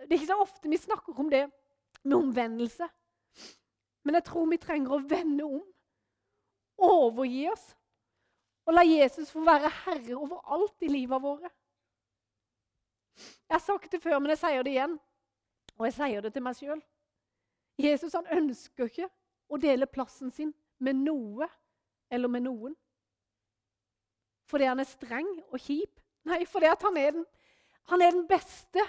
Det 0.03 0.09
er 0.09 0.19
ikke 0.19 0.33
så 0.33 0.41
ofte 0.43 0.71
vi 0.71 0.83
snakker 0.83 1.15
om 1.15 1.31
det 1.31 1.45
med 2.03 2.17
omvendelse. 2.17 2.91
Men 4.03 4.17
jeg 4.17 4.25
tror 4.27 4.49
vi 4.49 4.59
trenger 4.61 4.95
å 4.95 5.03
vende 5.05 5.45
om. 5.45 5.63
Overgi 6.81 7.45
oss. 7.51 7.65
Og 8.65 8.75
la 8.75 8.85
Jesus 8.85 9.31
få 9.33 9.43
være 9.45 9.69
herre 9.83 10.17
over 10.17 10.41
alt 10.53 10.85
i 10.85 10.89
livet 10.91 11.21
våre. 11.21 11.49
Jeg 13.17 13.55
har 13.57 13.63
sagt 13.63 13.91
det 13.91 14.01
før, 14.01 14.19
men 14.19 14.33
jeg 14.33 14.41
sier 14.41 14.63
det 14.65 14.73
igjen. 14.75 14.95
Og 15.77 15.87
jeg 15.87 15.97
sier 15.97 16.23
det 16.23 16.33
til 16.33 16.45
meg 16.45 16.57
sjøl. 16.57 16.81
Jesus 17.81 18.13
han 18.17 18.29
ønsker 18.37 18.89
ikke 18.89 19.09
å 19.51 19.59
dele 19.61 19.89
plassen 19.89 20.31
sin 20.33 20.53
med 20.81 20.97
noe 21.01 21.47
eller 22.11 22.31
med 22.31 22.45
noen 22.45 22.75
fordi 24.51 24.67
han 24.67 24.81
er 24.83 24.89
streng 24.89 25.29
og 25.47 25.61
kjip. 25.63 26.01
Nei, 26.27 26.43
fordi 26.49 26.67
han 26.67 26.97
er, 26.99 27.13
den, 27.15 27.25
han 27.87 28.01
er 28.03 28.11
den 28.11 28.25
beste. 28.27 28.83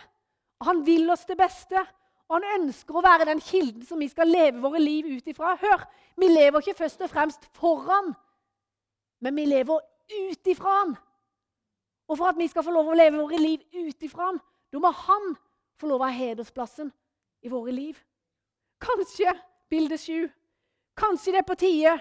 Han 0.67 0.83
vil 0.87 1.11
oss 1.15 1.23
det 1.29 1.37
beste. 1.39 1.85
Og 2.33 2.39
han 2.39 2.63
ønsker 2.63 2.97
å 2.97 3.05
være 3.05 3.27
den 3.29 3.43
kilden 3.45 3.85
som 3.85 4.01
vi 4.01 4.09
skal 4.09 4.31
leve 4.33 4.63
våre 4.63 4.81
liv 4.81 5.11
ut 5.19 5.27
ifra. 5.29 5.53
Hør, 5.61 5.83
vi 6.17 6.31
lever 6.31 6.63
ikke 6.63 6.79
først 6.79 7.03
og 7.05 7.11
fremst 7.13 7.45
foran, 7.59 8.15
men 9.21 9.37
vi 9.37 9.45
lever 9.51 9.83
ut 10.13 10.49
ifra 10.49 10.79
han. 10.79 10.95
Og 12.09 12.17
for 12.17 12.33
at 12.33 12.41
vi 12.41 12.49
skal 12.49 12.65
få 12.65 12.73
lov 12.73 12.89
å 12.89 12.97
leve 12.97 13.21
våre 13.21 13.41
liv 13.41 13.61
ut 13.77 14.09
ifra 14.09 14.31
han, 14.31 14.41
da 14.73 14.81
må 14.81 14.95
han 14.97 15.35
få 15.77 15.91
lov 15.91 16.01
å 16.01 16.09
ha 16.09 16.17
hedersplassen 16.17 16.89
i 17.45 17.53
våre 17.53 17.75
liv. 17.77 18.01
Kanskje 18.81 19.37
bilde 19.69 20.01
sju. 20.01 20.25
Kanskje 20.97 21.37
det 21.37 21.43
er 21.43 21.49
på 21.53 21.61
tide 21.61 21.99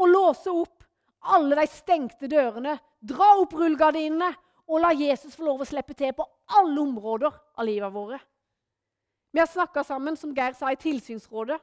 å 0.00 0.08
låse 0.08 0.48
opp 0.52 0.80
alle 1.34 1.56
de 1.60 1.68
stengte 1.72 2.28
dørene 2.28 2.74
Dra 3.04 3.34
opp 3.36 3.52
rullegardinene 3.52 4.30
og 4.64 4.80
la 4.80 4.94
Jesus 4.96 5.34
få 5.36 5.44
lov 5.44 5.60
å 5.60 5.68
slippe 5.68 5.92
til 5.96 6.14
på 6.16 6.24
alle 6.56 6.80
områder 6.80 7.28
av 7.28 7.66
livet 7.68 7.92
våre. 7.92 8.16
Vi 9.34 9.40
har 9.40 9.46
snakka 9.46 9.82
sammen 9.84 10.16
som 10.16 10.30
Geir 10.30 10.54
sa, 10.54 10.68
i 10.70 10.76
tilsynsrådet, 10.78 11.56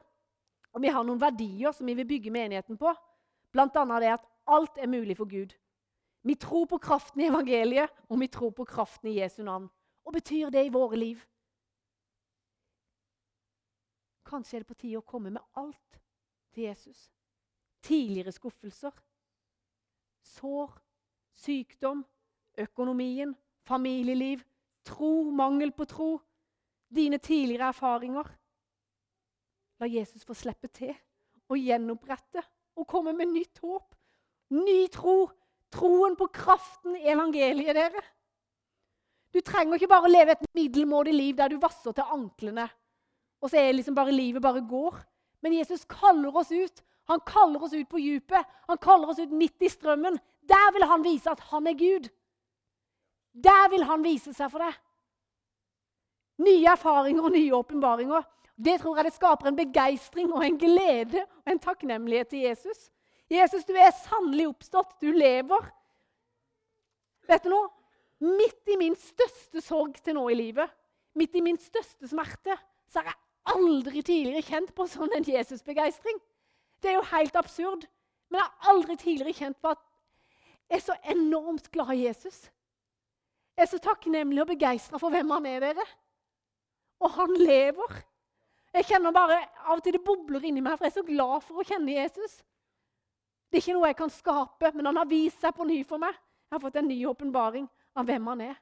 og 0.76 0.82
vi 0.84 0.90
har 0.92 1.04
noen 1.08 1.20
verdier 1.20 1.72
som 1.72 1.88
vi 1.88 1.94
vil 1.96 2.04
bygge 2.04 2.30
menigheten 2.30 2.76
på. 2.76 2.90
Annet 3.56 3.78
det 4.04 4.10
at 4.12 4.26
alt 4.44 4.76
er 4.76 4.90
mulig 4.92 5.16
for 5.16 5.24
Gud. 5.24 5.54
Vi 6.22 6.34
tror 6.34 6.66
på 6.68 6.78
kraften 6.78 7.22
i 7.22 7.30
evangeliet, 7.30 7.88
og 8.10 8.20
vi 8.20 8.26
tror 8.28 8.50
på 8.52 8.66
kraften 8.68 9.08
i 9.08 9.14
Jesu 9.22 9.40
navn. 9.42 9.70
Og 10.04 10.12
betyr 10.12 10.50
det 10.52 10.66
i 10.66 10.72
våre 10.72 10.98
liv? 11.00 11.22
Kanskje 14.28 14.58
er 14.58 14.60
det 14.60 14.68
på 14.68 14.76
tide 14.76 15.00
å 15.00 15.06
komme 15.08 15.32
med 15.32 15.40
alt 15.56 15.96
til 16.52 16.66
Jesus. 16.68 17.06
Tidligere 17.80 18.34
skuffelser, 18.36 18.92
sår, 20.20 20.76
sykdom, 21.32 22.04
økonomien, 22.58 23.32
familieliv, 23.64 24.44
tro, 24.84 25.30
mangel 25.32 25.72
på 25.72 25.88
tro, 25.88 26.10
dine 26.94 27.18
tidligere 27.18 27.72
erfaringer. 27.72 28.28
La 29.80 29.88
Jesus 29.90 30.24
få 30.24 30.36
slippe 30.38 30.70
til 30.70 30.92
og 31.50 31.58
gjenopprette 31.58 32.42
og 32.78 32.88
komme 32.88 33.14
med 33.16 33.32
nytt 33.32 33.62
håp. 33.64 33.94
Ny 34.54 34.86
tro. 34.92 35.30
Troen 35.72 36.12
på 36.20 36.26
kraften 36.28 36.98
i 36.98 37.08
evangeliet, 37.08 37.72
dere. 37.72 38.02
Du 39.32 39.40
trenger 39.40 39.78
ikke 39.78 39.88
bare 39.88 40.10
leve 40.10 40.34
et 40.34 40.42
middelmådig 40.52 41.14
liv 41.14 41.36
der 41.38 41.48
du 41.48 41.56
vasser 41.60 41.94
til 41.96 42.10
anklene, 42.12 42.66
og 43.40 43.48
så 43.48 43.56
er 43.56 43.72
liksom 43.72 43.96
bare 43.96 44.12
livet 44.12 44.44
bare 44.44 44.60
går. 44.68 44.98
Men 45.42 45.56
Jesus 45.56 45.86
kaller 45.88 46.36
oss 46.36 46.52
ut. 46.52 46.82
Han 47.10 47.22
kaller 47.26 47.64
oss 47.64 47.72
ut 47.72 47.88
på 47.88 47.98
dypet. 47.98 48.46
Han 48.68 48.78
kaller 48.78 49.10
oss 49.10 49.18
ut 49.18 49.32
midt 49.34 49.64
i 49.64 49.70
strømmen. 49.72 50.20
Der 50.48 50.68
vil 50.76 50.84
han 50.86 51.02
vise 51.02 51.32
at 51.32 51.40
han 51.50 51.66
er 51.66 51.74
Gud. 51.74 52.06
Der 53.32 53.70
vil 53.72 53.82
han 53.88 54.04
vise 54.04 54.34
seg 54.36 54.52
for 54.52 54.62
deg. 54.62 54.76
Nye 56.42 56.72
erfaringer 56.72 57.26
og 57.28 57.34
nye 57.34 57.54
åpenbaringer. 57.56 58.24
Det 58.56 58.78
tror 58.80 58.98
jeg 58.98 59.08
det 59.08 59.14
skaper 59.14 59.50
en 59.50 59.58
begeistring 59.58 60.32
og 60.32 60.44
en 60.46 60.58
glede 60.58 61.22
og 61.44 61.52
en 61.52 61.62
takknemlighet 61.62 62.32
til 62.32 62.46
Jesus. 62.46 62.88
Jesus, 63.32 63.64
du 63.64 63.72
er 63.78 63.94
sannelig 63.96 64.48
oppstått. 64.50 64.98
Du 65.00 65.08
lever. 65.14 65.70
Vet 67.30 67.46
du 67.46 67.52
noe? 67.52 67.70
Midt 68.22 68.70
i 68.70 68.78
min 68.78 68.94
største 68.98 69.62
sorg 69.64 69.96
til 70.04 70.14
nå 70.14 70.28
i 70.30 70.36
livet, 70.38 70.70
midt 71.18 71.34
i 71.34 71.42
min 71.42 71.58
største 71.58 72.06
smerte, 72.06 72.54
så 72.86 73.00
har 73.00 73.10
jeg 73.10 73.56
aldri 73.56 74.02
tidligere 74.06 74.44
kjent 74.46 74.70
på 74.76 74.86
sånn 74.86 75.10
en 75.16 75.26
Jesusbegeistring. 75.26 76.20
Det 76.78 76.92
er 76.92 77.00
jo 77.00 77.08
helt 77.10 77.38
absurd. 77.40 77.88
Men 78.30 78.40
jeg 78.40 78.46
har 78.46 78.72
aldri 78.72 78.96
tidligere 79.00 79.34
kjent 79.36 79.58
på 79.60 79.72
at 79.74 79.82
jeg 80.70 80.78
er 80.78 80.84
så 80.86 80.94
enormt 81.12 81.66
glad 81.74 81.90
i 81.96 82.06
Jesus. 82.06 82.46
Jeg 83.56 83.66
er 83.66 83.70
så 83.72 83.80
takknemlig 83.82 84.40
og 84.44 84.52
begeistra 84.54 85.00
for 85.02 85.12
hvem 85.12 85.34
han 85.34 85.48
er, 85.50 85.58
dere. 85.66 85.84
Og 87.02 87.10
han 87.16 87.34
lever. 87.38 88.00
Jeg 88.72 88.88
kjenner 88.88 89.12
bare, 89.12 89.40
Av 89.66 89.76
og 89.76 89.84
til 89.84 89.96
det 89.96 90.04
bobler 90.04 90.44
inni 90.48 90.62
meg, 90.64 90.78
for 90.78 90.86
jeg 90.86 90.94
er 90.94 91.00
så 91.00 91.06
glad 91.06 91.44
for 91.44 91.60
å 91.60 91.66
kjenne 91.66 91.92
Jesus. 91.92 92.38
Det 93.50 93.58
er 93.58 93.64
ikke 93.66 93.76
noe 93.76 93.90
jeg 93.90 93.98
kan 93.98 94.12
skape, 94.12 94.70
men 94.72 94.88
han 94.88 95.00
har 95.02 95.08
vist 95.10 95.42
seg 95.42 95.52
på 95.56 95.66
ny 95.68 95.82
for 95.84 96.00
meg. 96.00 96.16
Jeg 96.48 96.56
har 96.56 96.62
fått 96.62 96.78
en 96.80 96.88
ny 96.88 96.96
åpenbaring 97.08 97.66
av 97.98 98.08
hvem 98.08 98.30
han 98.32 98.44
er. 98.48 98.56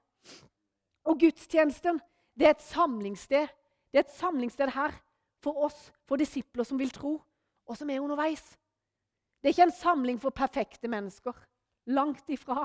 Og 1.06 1.20
gudstjenesten 1.22 2.00
det 2.34 2.48
er 2.48 2.56
et 2.56 2.66
samlingssted. 2.66 3.52
Det 3.90 4.00
er 4.00 4.06
et 4.06 4.16
samlingssted 4.18 4.72
her 4.74 4.96
for 5.42 5.66
oss, 5.66 5.78
for 6.08 6.20
disipler 6.20 6.66
som 6.66 6.78
vil 6.80 6.90
tro, 6.94 7.16
og 7.66 7.78
som 7.78 7.90
er 7.90 8.02
underveis. 8.02 8.42
Det 9.40 9.50
er 9.50 9.54
ikke 9.54 9.68
en 9.68 9.78
samling 9.78 10.18
for 10.20 10.34
perfekte 10.34 10.90
mennesker. 10.90 11.36
Langt 11.86 12.28
ifra. 12.28 12.64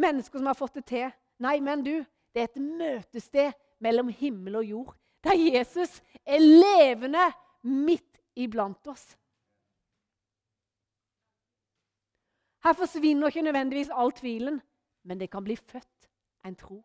Mennesker 0.00 0.40
som 0.40 0.48
har 0.50 0.58
fått 0.58 0.80
det 0.80 0.86
til. 0.90 1.12
Nei, 1.44 1.58
men 1.62 1.84
du, 1.84 1.94
det 2.34 2.40
er 2.40 2.48
et 2.50 2.62
møtested 2.62 3.52
mellom 3.84 4.08
himmel 4.08 4.56
og 4.60 4.64
jord. 4.64 4.94
Der 5.24 5.36
Jesus 5.36 6.00
er 6.24 6.40
levende 6.40 7.26
midt 7.62 8.20
iblant 8.36 8.86
oss. 8.86 9.14
Her 12.64 12.72
forsvinner 12.72 13.28
ikke 13.28 13.44
nødvendigvis 13.44 13.92
all 13.92 14.12
tvilen, 14.12 14.60
men 15.04 15.20
det 15.20 15.30
kan 15.30 15.44
bli 15.44 15.56
født 15.56 16.08
en 16.44 16.56
tro. 16.56 16.84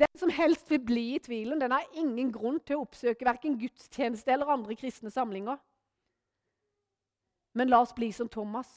Den 0.00 0.18
som 0.18 0.30
helst 0.30 0.70
vil 0.70 0.84
bli 0.86 1.14
i 1.14 1.18
tvilen, 1.18 1.60
den 1.60 1.70
har 1.70 1.86
ingen 1.92 2.30
grunn 2.32 2.60
til 2.62 2.78
å 2.78 2.84
oppsøke 2.86 3.26
verken 3.26 3.58
gudstjeneste 3.58 4.32
eller 4.32 4.52
andre 4.54 4.76
kristne 4.78 5.10
samlinger. 5.10 5.58
Men 7.58 7.68
la 7.68 7.82
oss 7.82 7.94
bli 7.94 8.12
som 8.14 8.30
Thomas, 8.30 8.70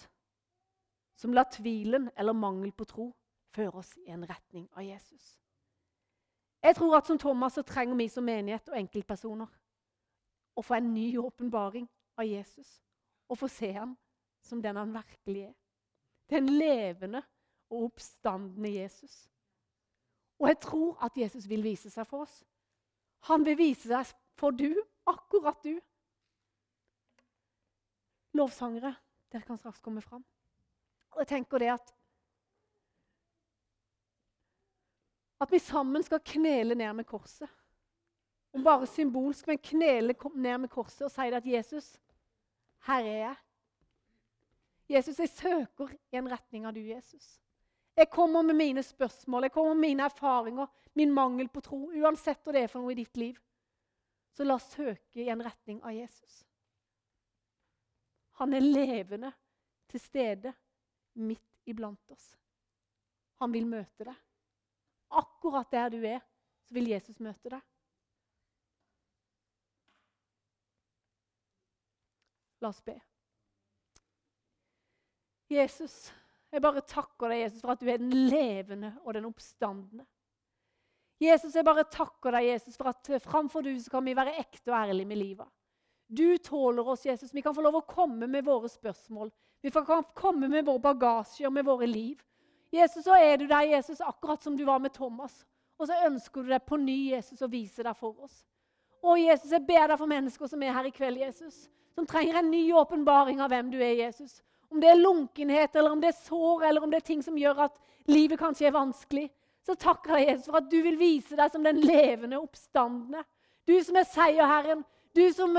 som 1.16 1.34
lar 1.34 1.46
tvilen 1.54 2.10
eller 2.18 2.34
mangel 2.34 2.74
på 2.74 2.90
tro 2.90 3.12
føre 3.54 3.80
oss 3.80 3.94
i 4.06 4.12
en 4.12 4.26
retning 4.30 4.68
av 4.74 4.86
Jesus. 4.86 5.40
Jeg 6.64 6.76
tror 6.76 6.98
at 6.98 7.08
som 7.08 7.20
Thomas 7.20 7.58
så 7.58 7.64
trenger 7.68 7.96
vi 8.00 8.08
som 8.10 8.24
menighet 8.24 8.70
og 8.72 8.80
enkeltpersoner 8.80 9.50
å 10.56 10.64
få 10.64 10.78
en 10.78 10.94
ny 10.94 11.10
åpenbaring 11.20 11.88
av 12.18 12.28
Jesus 12.28 12.78
og 13.28 13.40
få 13.42 13.50
se 13.52 13.72
ham 13.76 13.98
som 14.44 14.62
den 14.62 14.80
han 14.80 14.94
virkelig 14.94 15.48
er. 15.50 15.54
Den 16.30 16.50
levende 16.50 17.24
og 17.70 17.90
oppstandende 17.90 18.70
Jesus. 18.70 19.30
Og 20.40 20.48
jeg 20.48 20.60
tror 20.60 20.98
at 21.06 21.18
Jesus 21.18 21.50
vil 21.50 21.64
vise 21.64 21.90
seg 21.92 22.08
for 22.08 22.26
oss. 22.28 22.44
Han 23.30 23.46
vil 23.46 23.58
vise 23.58 23.88
seg 23.88 24.14
for 24.40 24.56
du, 24.56 24.72
akkurat 25.08 25.60
du. 25.64 25.76
Lovsangere, 28.34 28.96
dere 29.32 29.46
kan 29.46 29.60
straks 29.60 29.84
komme 29.84 30.02
fram. 30.02 30.24
Og 31.14 31.22
jeg 31.22 31.30
tenker 31.36 31.62
det 31.62 31.74
at 31.76 31.94
At 35.44 35.52
vi 35.52 35.60
sammen 35.60 36.04
skal 36.06 36.24
knele 36.24 36.76
ned 36.80 36.94
med 37.02 37.08
korset. 37.08 37.50
Om 38.54 38.64
bare 38.64 38.88
symbolsk, 38.88 39.48
men 39.48 39.58
knele 39.58 40.16
ned 40.36 40.58
med 40.58 40.70
korset 40.72 41.08
og 41.08 41.12
si 41.12 41.26
det 41.28 41.42
at 41.42 41.50
Jesus, 41.50 41.88
her 42.88 43.04
er 43.04 43.18
jeg. 43.24 43.36
Jesus, 44.94 45.20
jeg 45.20 45.32
søker 45.32 45.92
i 46.12 46.20
en 46.20 46.30
retning 46.32 46.68
av 46.68 46.76
du, 46.76 46.82
Jesus. 46.84 47.40
Jeg 47.98 48.10
kommer 48.10 48.42
med 48.42 48.56
mine 48.58 48.84
spørsmål, 48.84 49.44
jeg 49.48 49.52
kommer 49.52 49.74
med 49.74 49.88
mine 49.88 50.06
erfaringer, 50.06 50.68
min 50.94 51.12
mangel 51.14 51.50
på 51.50 51.62
tro. 51.62 51.80
Uansett 51.92 52.42
hva 52.44 52.54
det 52.54 52.64
er 52.64 52.72
for 52.72 52.84
noe 52.84 52.94
i 52.94 53.02
ditt 53.02 53.18
liv. 53.18 53.38
Så 54.34 54.46
la 54.46 54.58
oss 54.58 54.72
søke 54.74 55.22
i 55.22 55.30
en 55.30 55.44
retning 55.46 55.82
av 55.84 55.94
Jesus. 55.94 56.42
Han 58.42 58.54
er 58.54 58.66
levende 58.66 59.30
til 59.92 60.02
stede 60.02 60.54
midt 61.22 61.70
iblant 61.70 62.12
oss. 62.16 62.32
Han 63.44 63.54
vil 63.54 63.68
møte 63.70 64.08
deg. 64.08 64.18
Akkurat 65.20 65.70
der 65.72 65.94
du 65.94 66.00
er, 66.08 66.22
så 66.66 66.76
vil 66.76 66.90
Jesus 66.94 67.20
møte 67.22 67.52
deg. 67.54 67.62
La 72.64 72.72
oss 72.72 72.82
be. 72.86 72.96
Jesus, 75.52 76.08
jeg 76.50 76.64
bare 76.64 76.82
takker 76.88 77.34
deg 77.34 77.44
Jesus, 77.44 77.62
for 77.62 77.74
at 77.74 77.82
du 77.82 77.90
er 77.92 78.00
den 78.02 78.14
levende 78.32 78.94
og 79.04 79.14
den 79.18 79.28
oppstandende. 79.28 80.06
Jesus, 81.22 81.56
jeg 81.56 81.66
bare 81.66 81.86
takker 81.92 82.34
deg 82.36 82.48
Jesus, 82.52 82.78
for 82.80 82.90
at 82.90 83.12
framfor 83.24 83.66
du 83.66 83.74
så 83.80 83.92
kan 83.94 84.06
vi 84.06 84.16
være 84.18 84.38
ekte 84.42 84.72
og 84.72 84.80
ærlige 84.80 85.10
med 85.10 85.20
livet. 85.20 85.52
Du 86.08 86.38
tåler 86.38 86.88
oss, 86.88 87.06
Jesus. 87.06 87.34
Vi 87.34 87.42
kan 87.42 87.56
få 87.56 87.64
lov 87.64 87.80
å 87.80 87.88
komme 87.88 88.28
med 88.30 88.46
våre 88.46 88.70
spørsmål. 88.70 89.32
Vi 89.64 89.72
kan 89.72 90.04
komme 90.14 90.50
med 90.52 90.66
vår 90.68 90.80
bagasje 90.84 91.48
og 91.48 91.54
med 91.56 91.66
våre 91.66 91.88
liv. 91.88 92.20
Jesus, 92.74 93.04
så 93.06 93.16
er 93.16 93.38
du 93.38 93.46
der, 93.48 93.68
Jesus, 93.76 94.02
akkurat 94.02 94.44
som 94.44 94.58
du 94.58 94.66
var 94.66 94.80
med 94.82 94.94
Thomas. 94.94 95.44
Og 95.78 95.88
så 95.90 95.98
ønsker 96.08 96.42
du 96.42 96.50
deg 96.50 96.64
på 96.66 96.80
ny 96.82 96.98
Jesus, 97.12 97.42
å 97.42 97.50
vise 97.52 97.86
deg 97.86 97.98
for 97.98 98.26
oss. 98.26 98.42
Å, 99.04 99.14
Jesus, 99.20 99.52
jeg 99.52 99.66
ber 99.68 99.92
deg 99.92 100.00
for 100.00 100.10
mennesker 100.10 100.50
som 100.50 100.64
er 100.64 100.74
her 100.74 100.88
i 100.88 100.94
kveld, 100.96 101.20
Jesus. 101.22 101.68
Som 101.94 102.08
trenger 102.10 102.40
en 102.40 102.50
ny 102.50 102.64
åpenbaring 102.74 103.42
av 103.44 103.52
hvem 103.54 103.70
du 103.74 103.78
er, 103.82 103.94
Jesus. 104.00 104.40
Om 104.74 104.82
det 104.82 104.90
er 104.90 105.02
lunkenhet, 105.02 105.76
eller 105.76 105.94
om 105.94 106.02
det 106.02 106.10
er 106.14 106.22
sår, 106.24 106.66
eller 106.70 106.86
om 106.86 106.94
det 106.94 107.02
er 107.02 107.08
ting 107.12 107.22
som 107.22 107.38
gjør 107.38 107.66
at 107.68 107.78
livet 108.10 108.42
kanskje 108.42 108.70
er 108.70 108.78
vanskelig. 108.78 109.28
Så 109.64 109.76
takker 109.80 110.18
jeg 110.18 110.32
Jesus 110.32 110.50
for 110.50 110.60
at 110.60 110.72
du 110.72 110.80
vil 110.84 110.98
vise 111.00 111.38
deg 111.40 111.52
som 111.54 111.64
den 111.64 111.84
levende, 111.84 112.42
oppstandende. 112.42 113.22
Du 113.68 113.76
som 113.86 114.00
er 114.00 114.10
seierherren. 114.10 114.82
Du 115.14 115.22
som 115.36 115.54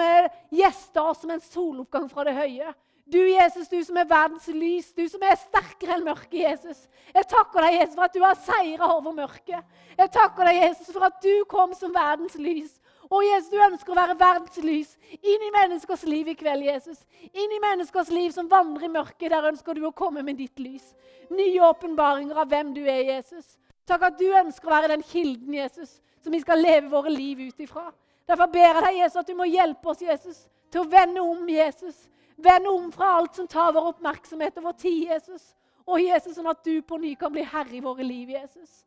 gjester 0.51 1.13
oss 1.13 1.21
som 1.23 1.31
en 1.31 1.45
soloppgang 1.45 2.09
fra 2.11 2.25
det 2.27 2.35
høye. 2.35 2.73
Du, 3.13 3.19
Jesus, 3.21 3.69
du 3.69 3.83
som 3.85 3.99
er 4.01 4.07
verdens 4.09 4.47
lys, 4.49 4.87
du 4.97 5.05
som 5.13 5.23
er 5.29 5.37
sterkere 5.37 5.99
enn 5.99 6.07
mørket, 6.07 6.39
Jesus. 6.41 6.87
Jeg 7.13 7.27
takker 7.29 7.67
deg, 7.67 7.75
Jesus, 7.77 7.97
for 7.99 8.07
at 8.07 8.15
du 8.17 8.23
har 8.25 8.39
seira 8.41 8.89
over 8.95 9.13
mørket. 9.13 9.75
Jeg 9.99 10.13
takker 10.15 10.49
deg, 10.49 10.61
Jesus, 10.63 10.89
for 10.89 11.05
at 11.11 11.19
du 11.21 11.45
kom 11.51 11.75
som 11.77 11.93
verdens 11.93 12.39
lys. 12.41 12.79
Og 13.11 13.21
Jesus, 13.27 13.51
du 13.53 13.61
ønsker 13.61 13.93
å 13.93 13.99
være 13.99 14.17
verdens 14.17 14.57
lys 14.65 14.95
inn 15.21 15.45
i 15.45 15.51
menneskers 15.53 16.07
liv 16.09 16.31
i 16.33 16.37
kveld, 16.39 16.65
Jesus. 16.65 17.03
Inn 17.29 17.53
i 17.53 17.61
menneskers 17.61 18.09
liv 18.09 18.33
som 18.33 18.49
vandrer 18.49 18.89
i 18.89 18.95
mørket. 18.95 19.29
Der 19.35 19.51
ønsker 19.51 19.77
du 19.77 19.85
å 19.85 19.93
komme 19.93 20.25
med 20.25 20.41
ditt 20.41 20.65
lys. 20.65 20.95
Nye 21.29 21.61
åpenbaringer 21.69 22.41
av 22.41 22.49
hvem 22.49 22.73
du 22.73 22.81
er, 22.87 23.03
Jesus. 23.13 23.59
Takk 23.85 24.09
at 24.09 24.17
du 24.17 24.31
ønsker 24.33 24.71
å 24.71 24.77
være 24.79 24.95
den 24.95 25.05
kilden, 25.05 25.53
Jesus, 25.61 25.99
som 26.25 26.33
vi 26.33 26.41
skal 26.41 26.65
leve 26.65 26.89
våre 26.89 27.13
liv 27.13 27.45
ut 27.51 27.61
ifra. 27.61 27.91
Derfor 28.25 28.49
ber 28.49 28.65
jeg 28.65 28.81
deg, 28.81 28.99
Jesus, 29.03 29.21
at 29.21 29.29
du 29.29 29.37
må 29.37 29.53
hjelpe 29.53 29.93
oss, 29.93 30.01
Jesus, 30.01 30.43
til 30.73 30.87
å 30.87 30.89
vende 30.89 31.21
om, 31.21 31.45
Jesus 31.53 32.07
Vend 32.37 32.67
om 32.67 32.93
fra 32.93 33.13
alt 33.19 33.35
som 33.35 33.47
tar 33.49 33.73
vår 33.73 33.93
oppmerksomhet 33.95 34.59
og 34.59 34.65
vår 34.69 34.77
tid, 34.83 35.03
Jesus. 35.09 35.55
Og 35.85 36.01
Jesus, 36.01 36.35
sånn 36.37 36.51
at 36.51 36.65
du 36.65 36.81
på 36.83 36.99
ny 36.99 37.15
kan 37.19 37.33
bli 37.33 37.45
herre 37.47 37.77
i 37.77 37.83
våre 37.85 38.05
liv, 38.07 38.31
Jesus. 38.35 38.85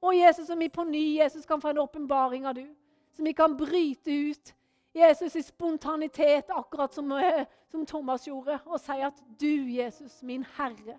Og 0.00 0.14
Jesus, 0.16 0.46
som 0.46 0.58
vi 0.58 0.68
på 0.68 0.84
ny 0.84 1.18
Jesus, 1.18 1.46
kan 1.46 1.60
få 1.60 1.72
en 1.72 1.82
åpenbaring 1.84 2.46
av 2.46 2.54
du. 2.54 2.66
Som 3.12 3.24
vi 3.24 3.32
kan 3.32 3.56
bryte 3.56 4.10
ut 4.10 4.54
Jesus 4.94 5.36
i 5.36 5.42
spontanitet, 5.42 6.50
akkurat 6.50 6.94
som, 6.94 7.12
eh, 7.12 7.46
som 7.70 7.86
Thomas 7.86 8.26
gjorde. 8.26 8.60
Og 8.66 8.80
si 8.80 8.92
at 8.92 9.22
du, 9.40 9.70
Jesus, 9.70 10.22
min 10.22 10.46
Herre 10.56 10.98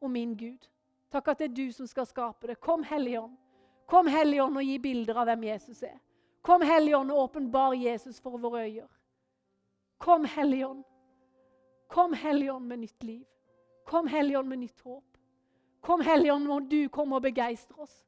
og 0.00 0.10
min 0.10 0.36
Gud. 0.36 0.68
Takk 1.10 1.28
at 1.28 1.38
det 1.38 1.50
er 1.50 1.54
du 1.54 1.72
som 1.72 1.86
skal 1.86 2.06
skape 2.06 2.46
det. 2.46 2.60
Kom, 2.60 2.82
Helligånd. 2.82 3.36
Kom, 3.86 4.06
Helligånd, 4.06 4.56
og 4.56 4.64
gi 4.64 4.78
bilder 4.78 5.20
av 5.20 5.28
hvem 5.28 5.44
Jesus 5.44 5.82
er. 5.82 5.98
Kom, 6.42 6.62
Helligånd, 6.62 7.10
og 7.10 7.18
åpenbar 7.18 7.72
Jesus 7.72 8.20
for 8.20 8.38
våre 8.38 8.64
øyer. 8.64 8.88
Kom, 9.98 10.24
Helligånd. 10.24 10.84
Kom, 11.94 12.12
Helligånd, 12.12 12.66
med 12.66 12.78
nytt 12.78 13.02
liv. 13.02 13.26
Kom, 13.86 14.06
Helligånd, 14.10 14.48
med 14.48 14.58
nytt 14.58 14.80
håp. 14.80 15.04
Kom, 15.80 16.00
Helligånd, 16.00 16.48
må 16.50 16.56
du 16.60 16.88
komme 16.88 17.20
og 17.20 17.22
begeistre 17.22 17.76
oss. 17.84 18.00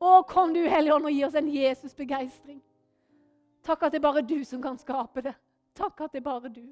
Å, 0.00 0.22
kom 0.28 0.54
du, 0.54 0.62
Helligånd, 0.64 1.04
og 1.04 1.12
gi 1.12 1.26
oss 1.26 1.36
en 1.36 1.50
Jesus-begeistring. 1.52 2.62
Takk 3.64 3.84
at 3.84 3.92
det 3.92 4.00
er 4.00 4.06
bare 4.06 4.24
du 4.24 4.38
som 4.48 4.62
kan 4.64 4.80
skape 4.80 5.26
det. 5.28 5.34
Takk 5.76 6.00
at 6.06 6.16
det 6.16 6.22
er 6.22 6.26
bare 6.30 6.48
du. 6.56 6.64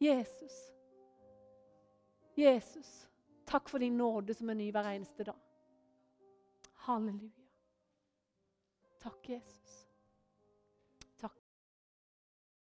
Jesus. 0.00 0.56
Jesus, 2.40 2.88
takk 3.44 3.68
for 3.68 3.84
din 3.84 4.00
nåde 4.00 4.32
som 4.34 4.48
er 4.48 4.56
ny 4.56 4.70
hver 4.72 4.94
eneste 4.94 5.28
dag. 5.28 5.36
Halleluja. 6.86 7.48
Takk, 9.04 9.28
Jesus. 9.28 9.59